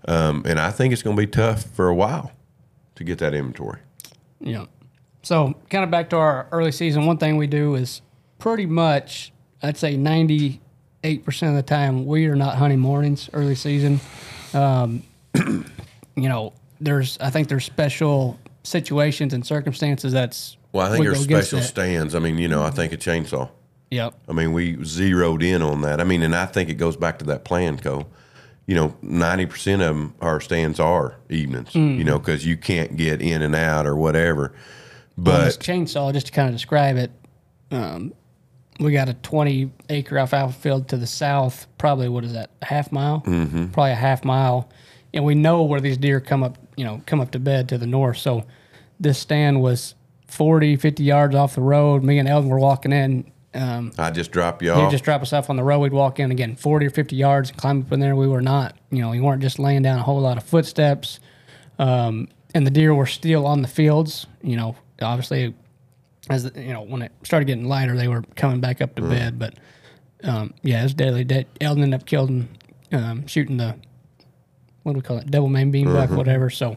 [0.08, 2.32] um, and I think it's going to be tough for a while
[2.96, 3.78] to get that inventory.
[4.40, 4.66] Yeah.
[5.22, 7.06] so kind of back to our early season.
[7.06, 8.02] One thing we do is
[8.38, 9.32] pretty much,
[9.62, 10.60] I'd say ninety
[11.04, 14.00] eight percent of the time we are not hunting mornings early season.
[14.54, 15.02] Um,
[15.34, 15.64] you
[16.28, 21.60] know, there's I think there's special situations and circumstances that's Well, I think there's special
[21.60, 22.14] stands.
[22.14, 23.50] I mean, you know, I think a chainsaw.
[23.90, 24.14] Yep.
[24.28, 26.00] I mean, we zeroed in on that.
[26.00, 28.08] I mean, and I think it goes back to that plan, Cole.
[28.66, 31.74] you know, ninety percent of them our stands are evenings.
[31.74, 34.52] You know, because you can't get in and out or whatever.
[35.16, 37.10] But this chainsaw, just to kind of describe it,
[37.70, 38.12] um,
[38.78, 42.66] we got a 20 acre alfalfa field to the south, probably what is that, a
[42.66, 43.22] half mile?
[43.26, 43.68] Mm-hmm.
[43.68, 44.68] Probably a half mile.
[45.14, 47.78] And we know where these deer come up, you know, come up to bed to
[47.78, 48.18] the north.
[48.18, 48.44] So
[49.00, 49.94] this stand was
[50.26, 52.02] 40, 50 yards off the road.
[52.02, 53.30] Me and Eldon were walking in.
[53.54, 55.78] Um, I just drop you He'd just drop us off on the road.
[55.78, 58.14] We'd walk in again, 40 or 50 yards, and climb up in there.
[58.14, 61.20] We were not, you know, we weren't just laying down a whole lot of footsteps.
[61.78, 64.26] Um, and the deer were still on the fields.
[64.42, 65.54] You know, obviously,
[66.28, 69.38] as you know, when it started getting lighter, they were coming back up to bed.
[69.38, 69.54] But
[70.24, 71.24] um, yeah, it was deadly.
[71.24, 71.46] Dead.
[71.60, 72.48] Eldon ended up killing,
[72.92, 73.76] um, shooting the,
[74.82, 76.50] what do we call it, double main beam buck, whatever.
[76.50, 76.76] So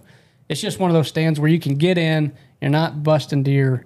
[0.50, 2.34] it's just one of those stands where you can get in.
[2.62, 3.86] You're not busting deer,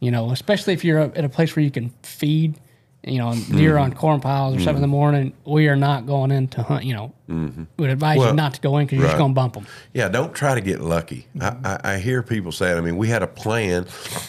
[0.00, 2.58] you know, especially if you're at a place where you can feed,
[3.06, 3.56] you know, mm-hmm.
[3.56, 4.90] deer on corn piles or something in the mm-hmm.
[4.90, 5.32] morning.
[5.44, 7.12] We are not going in to hunt, you know.
[7.28, 7.64] Mm-hmm.
[7.78, 9.66] Would advise Well, you not to go in because you're just going to bump them.
[9.92, 11.26] Yeah, don't try to get lucky.
[11.40, 12.72] I, I, I hear people say.
[12.72, 13.86] I mean, we had a plan,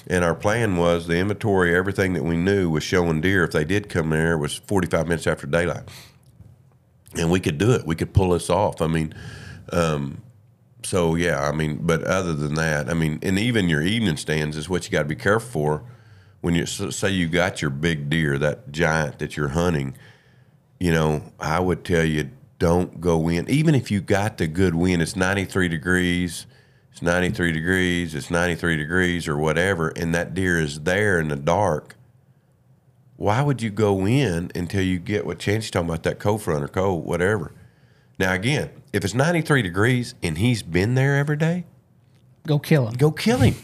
[0.07, 3.43] and our plan was the inventory, everything that we knew was showing deer.
[3.43, 5.83] If they did come there, was 45 minutes after daylight.
[7.17, 7.85] And we could do it.
[7.85, 8.81] We could pull this off.
[8.81, 9.13] I mean,
[9.71, 10.21] um,
[10.83, 14.57] so yeah, I mean, but other than that, I mean, and even your evening stands
[14.57, 15.83] is what you got to be careful for.
[16.45, 19.97] When you say you got your big deer, that giant that you're hunting,
[20.79, 22.29] you know, I would tell you
[22.59, 23.49] don't go in.
[23.49, 26.45] Even if you got the good wind, it's 93 degrees,
[26.91, 31.35] it's 93 degrees, it's 93 degrees or whatever, and that deer is there in the
[31.35, 31.95] dark.
[33.17, 36.63] Why would you go in until you get what Chance's talking about, that cold front
[36.63, 37.53] or cold, whatever?
[38.19, 41.65] Now, again, if it's 93 degrees and he's been there every day,
[42.45, 42.93] Go kill him.
[42.93, 43.55] go kill him.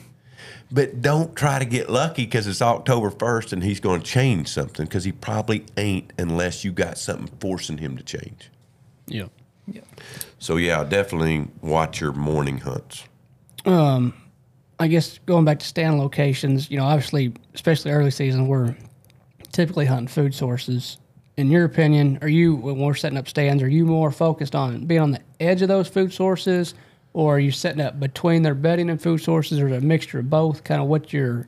[0.71, 4.47] But don't try to get lucky because it's October 1st and he's going to change
[4.47, 8.49] something because he probably ain't unless you got something forcing him to change.
[9.07, 9.27] Yeah.
[9.67, 9.81] Yeah.
[10.39, 13.03] So, yeah, definitely watch your morning hunts.
[13.65, 14.13] Um,
[14.79, 18.75] I guess going back to stand locations, you know, obviously, especially early season, we're
[19.51, 20.97] typically hunting food sources.
[21.37, 24.85] In your opinion, are you when we're setting up stands, are you more focused on
[24.85, 26.73] being on the edge of those food sources,
[27.13, 30.29] or are you setting up between their bedding and food sources, or a mixture of
[30.29, 30.63] both?
[30.63, 31.47] Kind of what your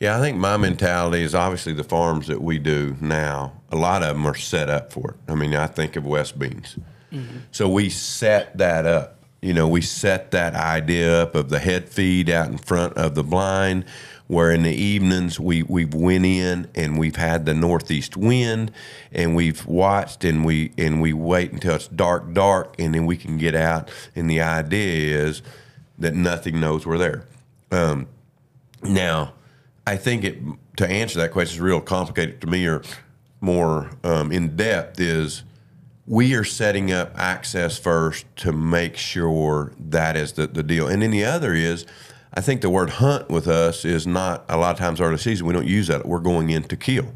[0.00, 4.02] Yeah, I think my mentality is obviously the farms that we do now, a lot
[4.02, 5.16] of them are set up for it.
[5.30, 6.78] I mean, I think of West Beans.
[7.12, 7.38] Mm-hmm.
[7.52, 9.18] So we set that up.
[9.40, 13.14] You know, we set that idea up of the head feed out in front of
[13.14, 13.84] the blind,
[14.26, 18.70] where in the evenings we, we've went in and we've had the northeast wind
[19.12, 23.16] and we've watched and we and we wait until it's dark, dark, and then we
[23.16, 23.90] can get out.
[24.16, 25.42] And the idea is
[25.98, 27.26] that nothing knows we're there.
[27.70, 28.06] Um,
[28.82, 29.34] now,
[29.86, 30.38] I think it
[30.76, 32.82] to answer that question is real complicated to me or
[33.40, 35.44] more um, in depth is
[36.06, 40.86] we are setting up access first to make sure that is the, the deal.
[40.86, 41.86] And then the other is
[42.36, 45.46] I think the word hunt with us is not a lot of times early season.
[45.46, 46.04] We don't use that.
[46.04, 47.12] We're going in to kill.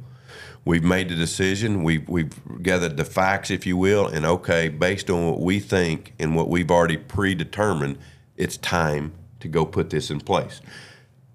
[0.64, 1.82] We've made the decision.
[1.82, 6.14] We've, we've gathered the facts, if you will, and okay, based on what we think
[6.20, 7.98] and what we've already predetermined,
[8.36, 10.60] it's time to go put this in place.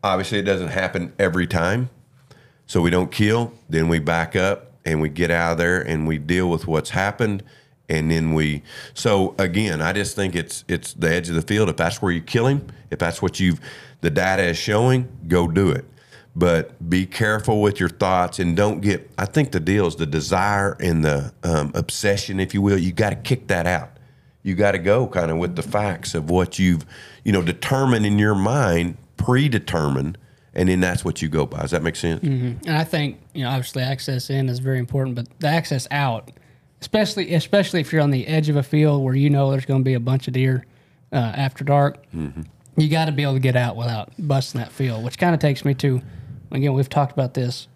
[0.01, 1.89] Obviously, it doesn't happen every time.
[2.65, 6.07] So we don't kill, then we back up and we get out of there and
[6.07, 7.43] we deal with what's happened
[7.89, 8.63] and then we
[8.93, 11.69] so again, I just think it's it's the edge of the field.
[11.69, 13.59] If that's where you kill him, if that's what you've
[14.01, 15.86] the data is showing, go do it.
[16.36, 20.05] But be careful with your thoughts and don't get I think the deal is the
[20.05, 23.89] desire and the um, obsession, if you will, you got to kick that out.
[24.43, 26.86] You got to go kind of with the facts of what you've,
[27.23, 30.17] you know, determined in your mind, predetermined,
[30.53, 31.61] and then that's what you go by.
[31.61, 32.21] Does that make sense?
[32.67, 36.31] And I think you know, obviously, access in is very important, but the access out,
[36.84, 39.79] especially especially if you're on the edge of a field where you know there's going
[39.79, 40.65] to be a bunch of deer
[41.13, 41.97] uh, after dark,
[42.75, 45.01] you got to be able to get out without busting that field.
[45.05, 46.01] Which kind of takes me to,
[46.51, 47.69] again, we've talked about this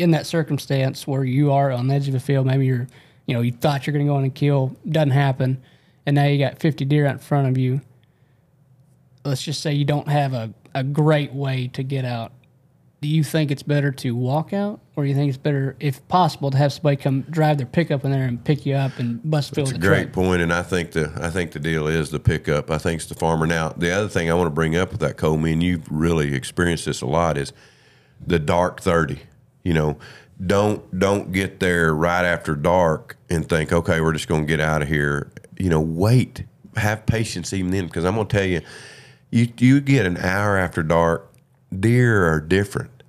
[0.00, 2.44] in that circumstance where you are on the edge of a field.
[2.44, 2.88] Maybe you're,
[3.26, 5.62] you know, you thought you're going to go in and kill, doesn't happen,
[6.06, 7.82] and now you got 50 deer out in front of you.
[9.24, 12.32] Let's just say you don't have a, a great way to get out
[13.00, 16.06] do you think it's better to walk out, or do you think it's better, if
[16.08, 19.22] possible, to have somebody come drive their pickup in there and pick you up and
[19.28, 21.86] bust fill It's the a great point, and I think the I think the deal
[21.86, 22.70] is the pickup.
[22.70, 23.46] I think it's the farmer.
[23.46, 25.90] Now, the other thing I want to bring up with that, Cole, me and you've
[25.90, 27.54] really experienced this a lot, is
[28.26, 29.20] the dark thirty.
[29.64, 29.98] You know,
[30.44, 34.60] don't don't get there right after dark and think, okay, we're just going to get
[34.60, 35.32] out of here.
[35.58, 36.44] You know, wait,
[36.76, 38.60] have patience even then, because I'm going to tell you,
[39.30, 41.29] you you get an hour after dark,
[41.76, 43.02] deer are different.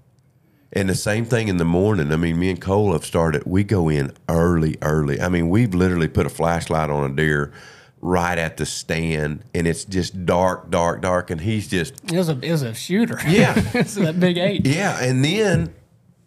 [0.74, 2.12] And the same thing in the morning.
[2.14, 3.43] I mean, me and Cole have started.
[3.45, 5.20] We go in early, early.
[5.20, 7.51] I mean, we've literally put a flashlight on a deer
[7.99, 12.30] right at the stand, and it's just dark, dark, dark, and he's just It was
[12.30, 13.20] a it was a shooter.
[13.28, 13.53] Yeah.
[13.74, 14.66] it's that big eight.
[14.66, 15.03] yeah.
[15.03, 15.74] And then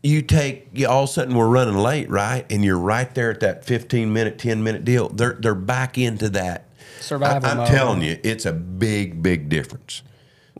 [0.03, 2.45] you take you, all of a sudden we're running late, right?
[2.51, 5.09] And you're right there at that 15 minute, 10 minute deal.
[5.09, 6.69] They're they're back into that.
[7.01, 10.03] Survival I, am telling you, it's a big, big difference.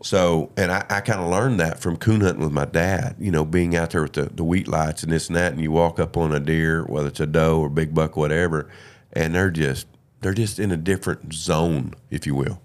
[0.03, 3.31] So, and I, I kind of learned that from coon hunting with my dad, you
[3.31, 5.71] know, being out there with the, the wheat lights and this and that, and you
[5.71, 8.69] walk up on a deer, whether it's a doe or big buck, whatever,
[9.13, 9.87] and they're just,
[10.19, 12.61] they're just in a different zone, if you will.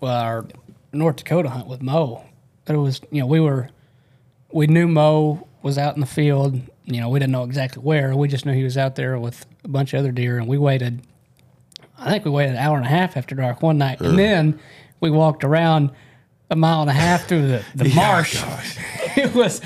[0.00, 0.46] well, our
[0.92, 2.24] North Dakota hunt with Mo,
[2.66, 3.68] it was you know we were
[4.52, 6.60] we knew Mo was out in the field.
[6.86, 8.14] You know we didn't know exactly where.
[8.16, 10.56] We just knew he was out there with a bunch of other deer, and we
[10.56, 11.02] waited.
[11.98, 14.58] I think we waited an hour and a half after dark one night, and then
[15.00, 15.90] we walked around
[16.54, 18.42] a mile and a half through the, the marsh.
[19.16, 19.60] it was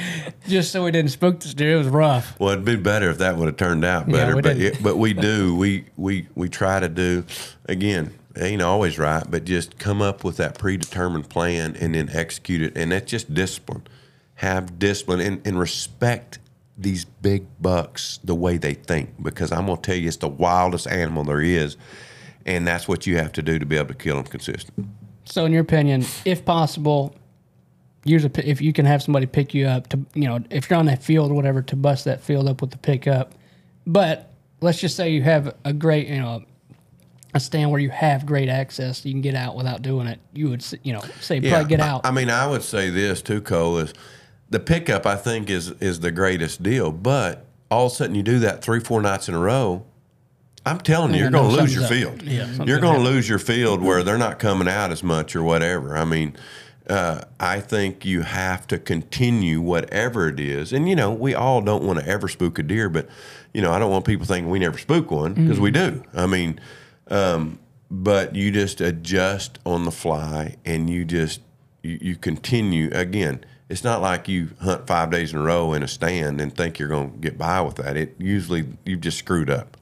[0.48, 1.74] just so we didn't spook the deer.
[1.74, 2.38] It was rough.
[2.40, 4.96] Well, it'd be better if that would have turned out better, we but it, but
[4.96, 5.54] we do.
[5.54, 7.24] We we we try to do.
[7.66, 12.08] Again, it ain't always right, but just come up with that predetermined plan and then
[12.10, 13.86] execute it, and that's just discipline.
[14.36, 16.38] Have discipline and, and respect
[16.76, 20.86] these big bucks the way they think, because I'm gonna tell you, it's the wildest
[20.86, 21.76] animal there is,
[22.46, 24.88] and that's what you have to do to be able to kill them consistent.
[25.28, 27.14] So, in your opinion, if possible,
[28.04, 30.78] use a if you can have somebody pick you up to you know if you're
[30.78, 33.34] on that field or whatever to bust that field up with the pickup.
[33.86, 36.44] But let's just say you have a great you know
[37.34, 40.18] a stand where you have great access, you can get out without doing it.
[40.32, 42.06] You would you know say probably get out.
[42.06, 43.92] I, mean, I would say this too, Cole, is
[44.48, 46.90] the pickup I think is is the greatest deal.
[46.90, 49.84] But all of a sudden you do that three, four nights in a row.
[50.68, 52.22] I'm telling you, you're going to lose your something's field.
[52.22, 55.42] Yeah, you're going to lose your field where they're not coming out as much or
[55.42, 55.96] whatever.
[55.96, 56.36] I mean,
[56.88, 60.72] uh, I think you have to continue whatever it is.
[60.72, 63.08] And, you know, we all don't want to ever spook a deer, but,
[63.52, 66.02] you know, I don't want people thinking we never spook one because we do.
[66.14, 66.60] I mean,
[67.08, 67.58] um,
[67.90, 71.40] but you just adjust on the fly and you just,
[71.82, 72.90] you, you continue.
[72.92, 76.54] Again, it's not like you hunt five days in a row in a stand and
[76.54, 77.96] think you're going to get by with that.
[77.96, 79.77] It usually, you've just screwed up.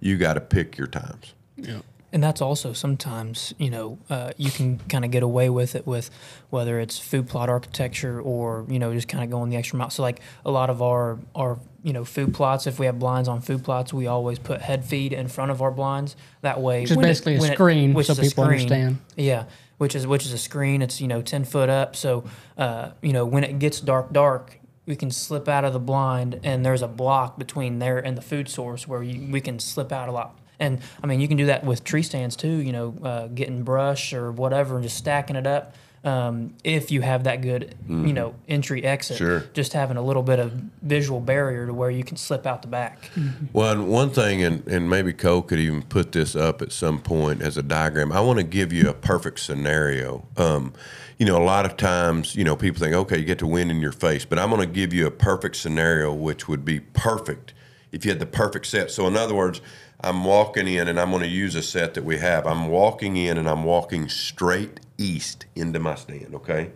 [0.00, 1.34] You got to pick your times.
[1.56, 1.80] Yeah.
[2.12, 5.86] And that's also sometimes, you know, uh, you can kind of get away with it
[5.86, 6.08] with
[6.50, 9.90] whether it's food plot architecture or, you know, just kind of going the extra mile.
[9.90, 13.28] So, like a lot of our, our, you know, food plots, if we have blinds
[13.28, 16.16] on food plots, we always put head feed in front of our blinds.
[16.42, 18.22] That way, Which is when it- basically a when it- screen which so is a
[18.22, 18.60] people screen.
[18.60, 18.98] understand.
[19.16, 19.44] Yeah,
[19.78, 20.80] which is which is a screen.
[20.82, 22.24] It's you know ten foot up, so
[22.56, 26.40] uh, you know when it gets dark, dark, we can slip out of the blind,
[26.44, 29.92] and there's a block between there and the food source where you, we can slip
[29.92, 30.38] out a lot.
[30.58, 32.48] And I mean, you can do that with tree stands too.
[32.48, 35.74] You know, uh, getting brush or whatever, and just stacking it up.
[36.04, 39.42] Um, if you have that good, you know, entry exit, Sure.
[39.54, 42.68] just having a little bit of visual barrier to where you can slip out the
[42.68, 43.10] back.
[43.52, 47.00] Well, and one thing, and, and maybe Cole could even put this up at some
[47.00, 48.12] point as a diagram.
[48.12, 50.24] I want to give you a perfect scenario.
[50.36, 50.74] Um,
[51.18, 53.68] you know, a lot of times, you know, people think, okay, you get to win
[53.68, 56.78] in your face, but I'm going to give you a perfect scenario, which would be
[56.78, 57.52] perfect
[57.90, 58.92] if you had the perfect set.
[58.92, 59.60] So, in other words,
[60.00, 62.46] I'm walking in, and I'm going to use a set that we have.
[62.46, 66.34] I'm walking in, and I'm walking straight east into my stand.
[66.34, 66.70] Okay,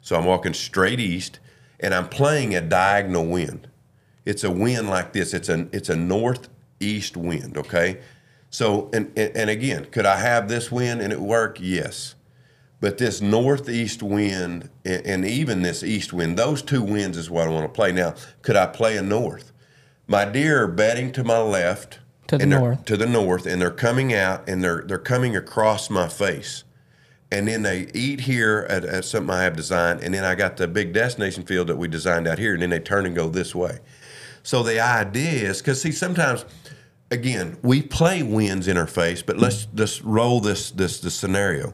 [0.00, 1.38] so I'm walking straight east,
[1.80, 3.68] and I'm playing a diagonal wind
[4.24, 5.34] it's a wind like this.
[5.34, 7.56] It's a it's a northeast wind.
[7.56, 8.00] Okay,
[8.50, 11.58] so and and, again, could I have this wind and it work?
[11.60, 12.14] Yes,
[12.80, 17.50] but this northeast wind and, even this east wind, those two winds is what I
[17.50, 17.92] want to play.
[17.92, 19.52] Now, could I play a north?
[20.06, 22.84] My deer are bedding to my left, To the north.
[22.86, 26.64] to the north, and they're coming out and they're they're coming across my face
[27.32, 30.58] and then they eat here at, at something I have designed, and then I got
[30.58, 33.30] the big destination field that we designed out here, and then they turn and go
[33.30, 33.78] this way.
[34.42, 36.44] So the idea is because see sometimes,
[37.10, 41.72] again, we play winds in our face, but let's just roll this this this scenario.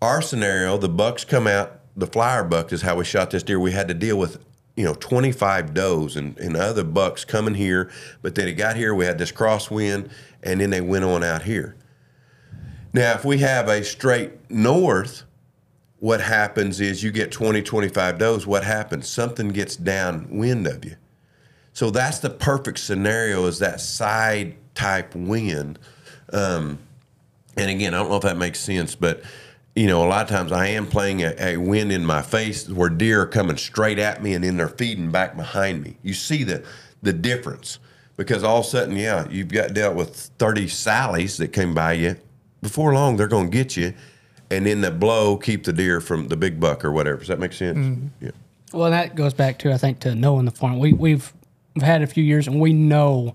[0.00, 1.80] Our scenario, the bucks come out.
[1.94, 3.60] The flyer buck is how we shot this deer.
[3.60, 4.42] We had to deal with
[4.78, 7.90] you know 25 does and, and other bucks coming here,
[8.22, 8.94] but then it got here.
[8.94, 10.08] We had this crosswind,
[10.44, 11.74] and then they went on out here.
[12.92, 15.24] Now, if we have a straight north,
[15.98, 18.46] what happens is you get 20, 25 does.
[18.46, 19.08] What happens?
[19.08, 20.94] Something gets downwind of you.
[21.72, 25.80] So that's the perfect scenario is that side type wind.
[26.32, 26.78] Um,
[27.56, 29.24] and again, I don't know if that makes sense, but
[29.78, 32.68] you know, a lot of times I am playing a, a wind in my face
[32.68, 35.96] where deer are coming straight at me and then they're feeding back behind me.
[36.02, 36.64] You see the
[37.00, 37.78] the difference
[38.16, 41.92] because all of a sudden, yeah, you've got dealt with 30 sallies that came by
[41.92, 42.16] you.
[42.60, 43.94] Before long, they're going to get you,
[44.50, 47.18] and then the blow keep the deer from the big buck or whatever.
[47.18, 47.78] Does that make sense?
[47.78, 48.24] Mm-hmm.
[48.24, 48.30] Yeah.
[48.72, 50.80] Well, that goes back to I think to knowing the farm.
[50.80, 51.32] We we've
[51.76, 53.34] we've had a few years and we know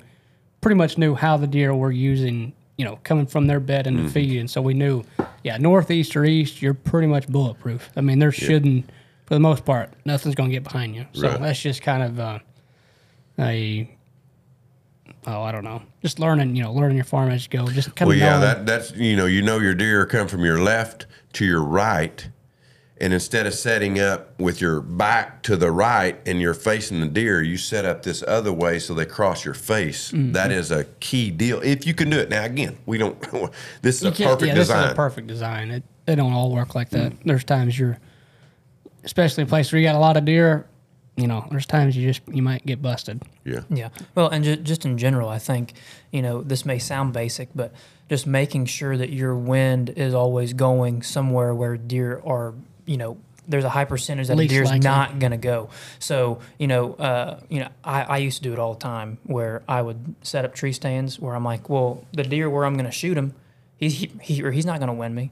[0.60, 2.52] pretty much knew how the deer were using.
[2.78, 4.08] You know, coming from their bed Mm-hmm.
[4.08, 5.04] feed, and so we knew,
[5.44, 7.90] yeah, northeast or east, you're pretty much bulletproof.
[7.96, 8.90] I mean, there shouldn't,
[9.28, 11.06] for the most part, nothing's going to get behind you.
[11.14, 11.40] So Right.
[11.40, 12.40] that's just kind of uh,
[13.38, 13.96] a,
[15.28, 16.56] oh, I don't know, just learning.
[16.56, 17.68] You know, learning your farm as you go.
[17.68, 20.44] Just kind Well, of yeah, that that's you know you know your deer come from
[20.44, 22.28] your left to your right,
[23.04, 27.08] and instead of setting up with your back to the right and you're facing the
[27.08, 30.12] deer, you set up this other way so they cross your face.
[30.12, 30.32] Mm-hmm.
[30.32, 32.30] That is a key deal if you can do it.
[32.30, 33.20] Now again, we don't.
[33.82, 34.78] this is You a can't- perfect yeah, design.
[34.82, 35.72] This is a perfect design.
[35.72, 37.14] It they don't all work like that.
[37.26, 37.98] There's times you're,
[39.04, 40.66] especially in places where you got a lot of deer.
[41.16, 43.22] You know, there's times you just you might get busted.
[43.46, 43.60] yeah.
[43.70, 43.90] Yeah.
[44.16, 45.74] Well, and ju- just in general, I think,
[46.12, 47.72] you know, this may sound basic, but
[48.10, 53.18] just making sure that your wind is always going somewhere where deer are, you know,
[53.48, 54.80] there's a high percentage that a Least deer's likely.
[54.88, 55.70] not going to go.
[56.00, 59.18] So, you know, uh, you know, I, I used to do it all the time
[59.24, 62.76] where I would set up tree stands where I'm like, well, the deer where I'm
[62.76, 63.34] going to shoot him,
[63.78, 65.32] he's, he, he, or he's not going to win me.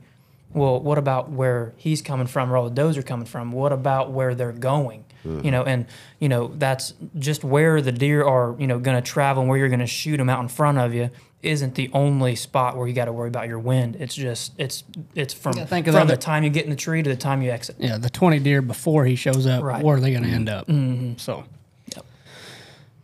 [0.54, 3.54] Well, what about where he's coming from or all the does are coming from?
[3.54, 5.06] What about where they're going?
[5.24, 5.86] You know, and
[6.20, 8.56] you know that's just where the deer are.
[8.58, 10.80] You know, going to travel and where you're going to shoot them out in front
[10.80, 11.12] of you
[11.44, 13.96] isn't the only spot where you got to worry about your wind.
[14.00, 14.84] It's just it's
[15.16, 17.42] it's from Yeah, think from the time you get in the tree to the time
[17.42, 17.76] you exit.
[17.80, 19.84] Yeah, the 20 deer before he shows up, Right.
[19.84, 20.68] where are they going to end up?
[20.68, 21.18] Mm-hmm.
[21.18, 21.44] So,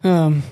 [0.03, 0.43] um,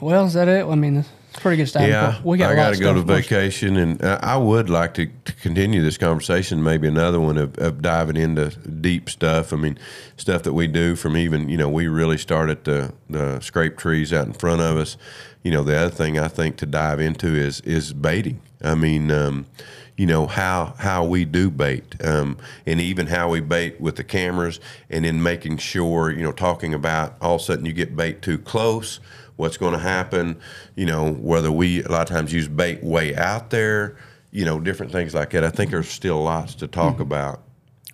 [0.00, 0.64] well, is that it?
[0.66, 1.88] I mean, it's pretty good stuff.
[1.88, 5.32] Yeah, we got I got to go to vacation, and I would like to, to
[5.36, 6.62] continue this conversation.
[6.62, 9.54] Maybe another one of, of diving into deep stuff.
[9.54, 9.78] I mean,
[10.18, 14.12] stuff that we do from even you know we really started the the scrape trees
[14.12, 14.98] out in front of us.
[15.42, 18.42] You know, the other thing I think to dive into is is baiting.
[18.62, 19.10] I mean.
[19.10, 19.46] Um,
[19.94, 24.04] you know how how we do bait, um, and even how we bait with the
[24.04, 24.58] cameras,
[24.88, 28.22] and then making sure you know talking about all of a sudden you get bait
[28.22, 29.00] too close,
[29.36, 30.40] what's going to happen,
[30.76, 33.96] you know whether we a lot of times use bait way out there,
[34.30, 35.44] you know different things like that.
[35.44, 37.42] I think there's still lots to talk about.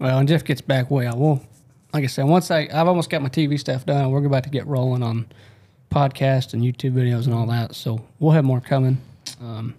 [0.01, 1.19] Well, and Jeff gets back way out.
[1.19, 1.43] Well,
[1.93, 4.11] like I said, once I I've almost got my TV stuff done.
[4.11, 5.27] We're about to get rolling on
[5.91, 7.75] podcast and YouTube videos and all that.
[7.75, 8.99] So we'll have more coming
[9.41, 9.75] um,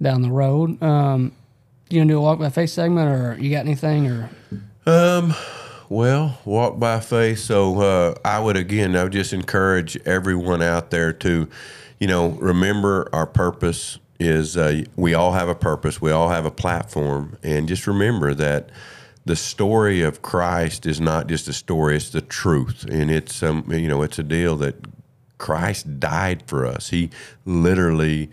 [0.00, 0.82] down the road.
[0.82, 1.32] Um,
[1.88, 4.30] you gonna do a walk by face segment, or you got anything, or
[5.90, 7.38] Well, walk by faith.
[7.38, 11.48] So uh, I would again, I would just encourage everyone out there to,
[11.98, 16.00] you know, remember our purpose is uh, we all have a purpose.
[16.00, 18.70] We all have a platform, and just remember that
[19.24, 23.64] the story of Christ is not just a story; it's the truth, and it's um,
[23.70, 24.74] you know, it's a deal that
[25.38, 26.90] Christ died for us.
[26.90, 27.10] He
[27.46, 28.30] literally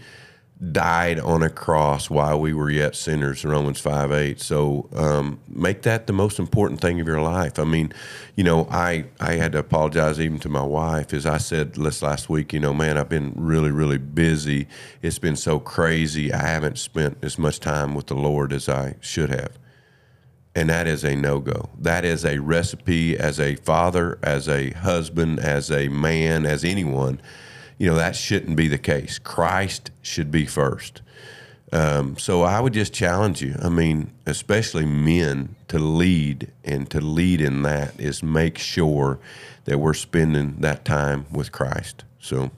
[0.72, 5.82] died on a cross while we were yet sinners romans 5 8 so um, make
[5.82, 7.92] that the most important thing of your life i mean
[8.36, 12.02] you know i i had to apologize even to my wife as i said this
[12.02, 14.66] last week you know man i've been really really busy
[15.02, 18.96] it's been so crazy i haven't spent as much time with the lord as i
[19.02, 19.60] should have
[20.56, 21.70] and that is a no go.
[21.78, 27.22] That is a recipe as a father, as a husband, as a man, as anyone.
[27.78, 29.20] You know, that shouldn't be the case.
[29.20, 31.02] Christ should be first.
[31.72, 33.56] Um, so I would just challenge you.
[33.62, 39.20] I mean, especially men to lead and to lead in that is make sure
[39.66, 42.06] that we're spending that time with Christ.
[42.20, 42.52] So,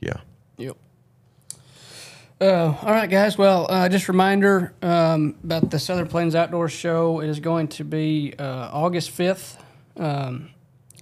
[0.00, 0.18] yeah.
[0.58, 0.76] Yep.
[2.40, 3.36] Uh, all right, guys.
[3.36, 7.20] Well, uh, just reminder um, about the Southern Plains Outdoor Show.
[7.20, 9.56] It is going to be uh, August 5th
[9.96, 10.50] um,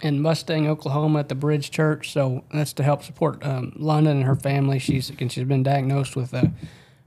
[0.03, 2.11] in Mustang, Oklahoma at the Bridge Church.
[2.11, 4.79] So that's to help support um, London and her family.
[4.79, 6.51] She's she's been diagnosed with a,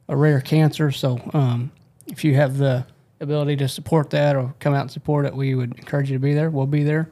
[0.09, 0.90] a rare cancer.
[0.90, 1.70] So um,
[2.07, 2.86] if you have the
[3.20, 6.22] ability to support that or come out and support it, we would encourage you to
[6.22, 6.51] be there.
[6.51, 7.11] We'll be there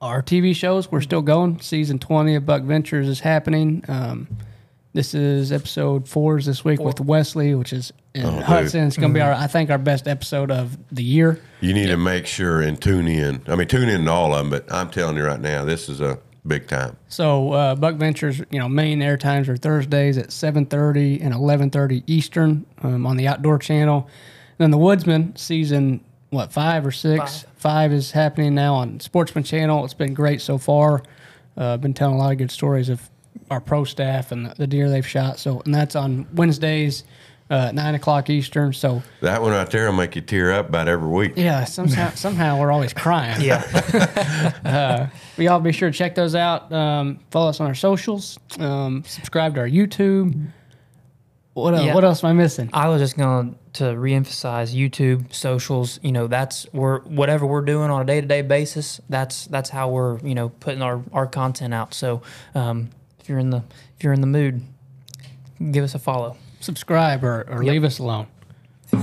[0.00, 0.90] our TV shows.
[0.90, 1.60] We're still going.
[1.60, 3.84] Season 20 of Buck Ventures is happening.
[4.94, 8.42] This is episode fours this week with Wesley, which is in Oh, dude.
[8.42, 8.86] Hudson.
[8.86, 11.40] It's going to be our, I think, our best episode of the year.
[11.60, 13.42] You need to make sure and tune in.
[13.46, 15.88] I mean, tune in to all of them, but I'm telling you right now, this
[15.90, 16.96] is a big time.
[17.08, 22.02] So uh, Buck Ventures, you know, main air times are Thursdays at 7:30 and 11:30
[22.06, 24.08] Eastern um, on the Outdoor Channel.
[24.56, 27.44] then the Woodsman season what five or six?
[27.56, 27.92] Five.
[27.92, 29.84] is happening now on Sportsman Channel.
[29.84, 31.02] It's been great so far.
[31.56, 33.08] Uh, been telling a lot of good stories of
[33.50, 35.38] our pro staff and the, the deer they've shot.
[35.38, 37.04] So and that's on Wednesdays,
[37.50, 38.72] uh, nine o'clock Eastern.
[38.74, 41.32] So That one right there will make you tear up about every week.
[41.36, 43.40] yeah, somehow somehow we're always crying.
[43.40, 43.62] Yeah.
[45.36, 46.72] But y'all be sure to check those out.
[46.72, 48.38] Um, follow us on our socials.
[48.58, 50.48] Um, subscribe to our YouTube.
[51.54, 51.94] What else, Yeah.
[51.94, 52.70] what else am I missing?
[52.72, 55.98] I was just going to reemphasize YouTube, socials.
[56.02, 59.00] You know, that's we're whatever we're doing on a day to day basis.
[59.08, 61.94] That's that's how we're you know putting our, our content out.
[61.94, 62.22] So
[62.54, 62.90] um,
[63.28, 63.62] if you're in the
[63.98, 64.62] if you're in the mood,
[65.70, 66.34] give us a follow.
[66.60, 68.26] Subscribe or, or leave us alone.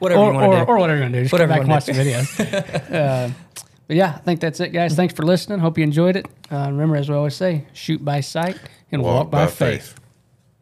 [0.00, 0.70] Whatever Or, you want or, to do.
[0.72, 1.22] or whatever you're going to do.
[1.24, 2.90] Just Whatever come back and watch the videos.
[2.92, 3.32] uh,
[3.86, 4.96] but yeah, I think that's it, guys.
[4.96, 5.60] Thanks for listening.
[5.60, 6.26] Hope you enjoyed it.
[6.50, 8.58] Uh, remember, as we always say, shoot by sight
[8.90, 9.94] and walk, by, faith.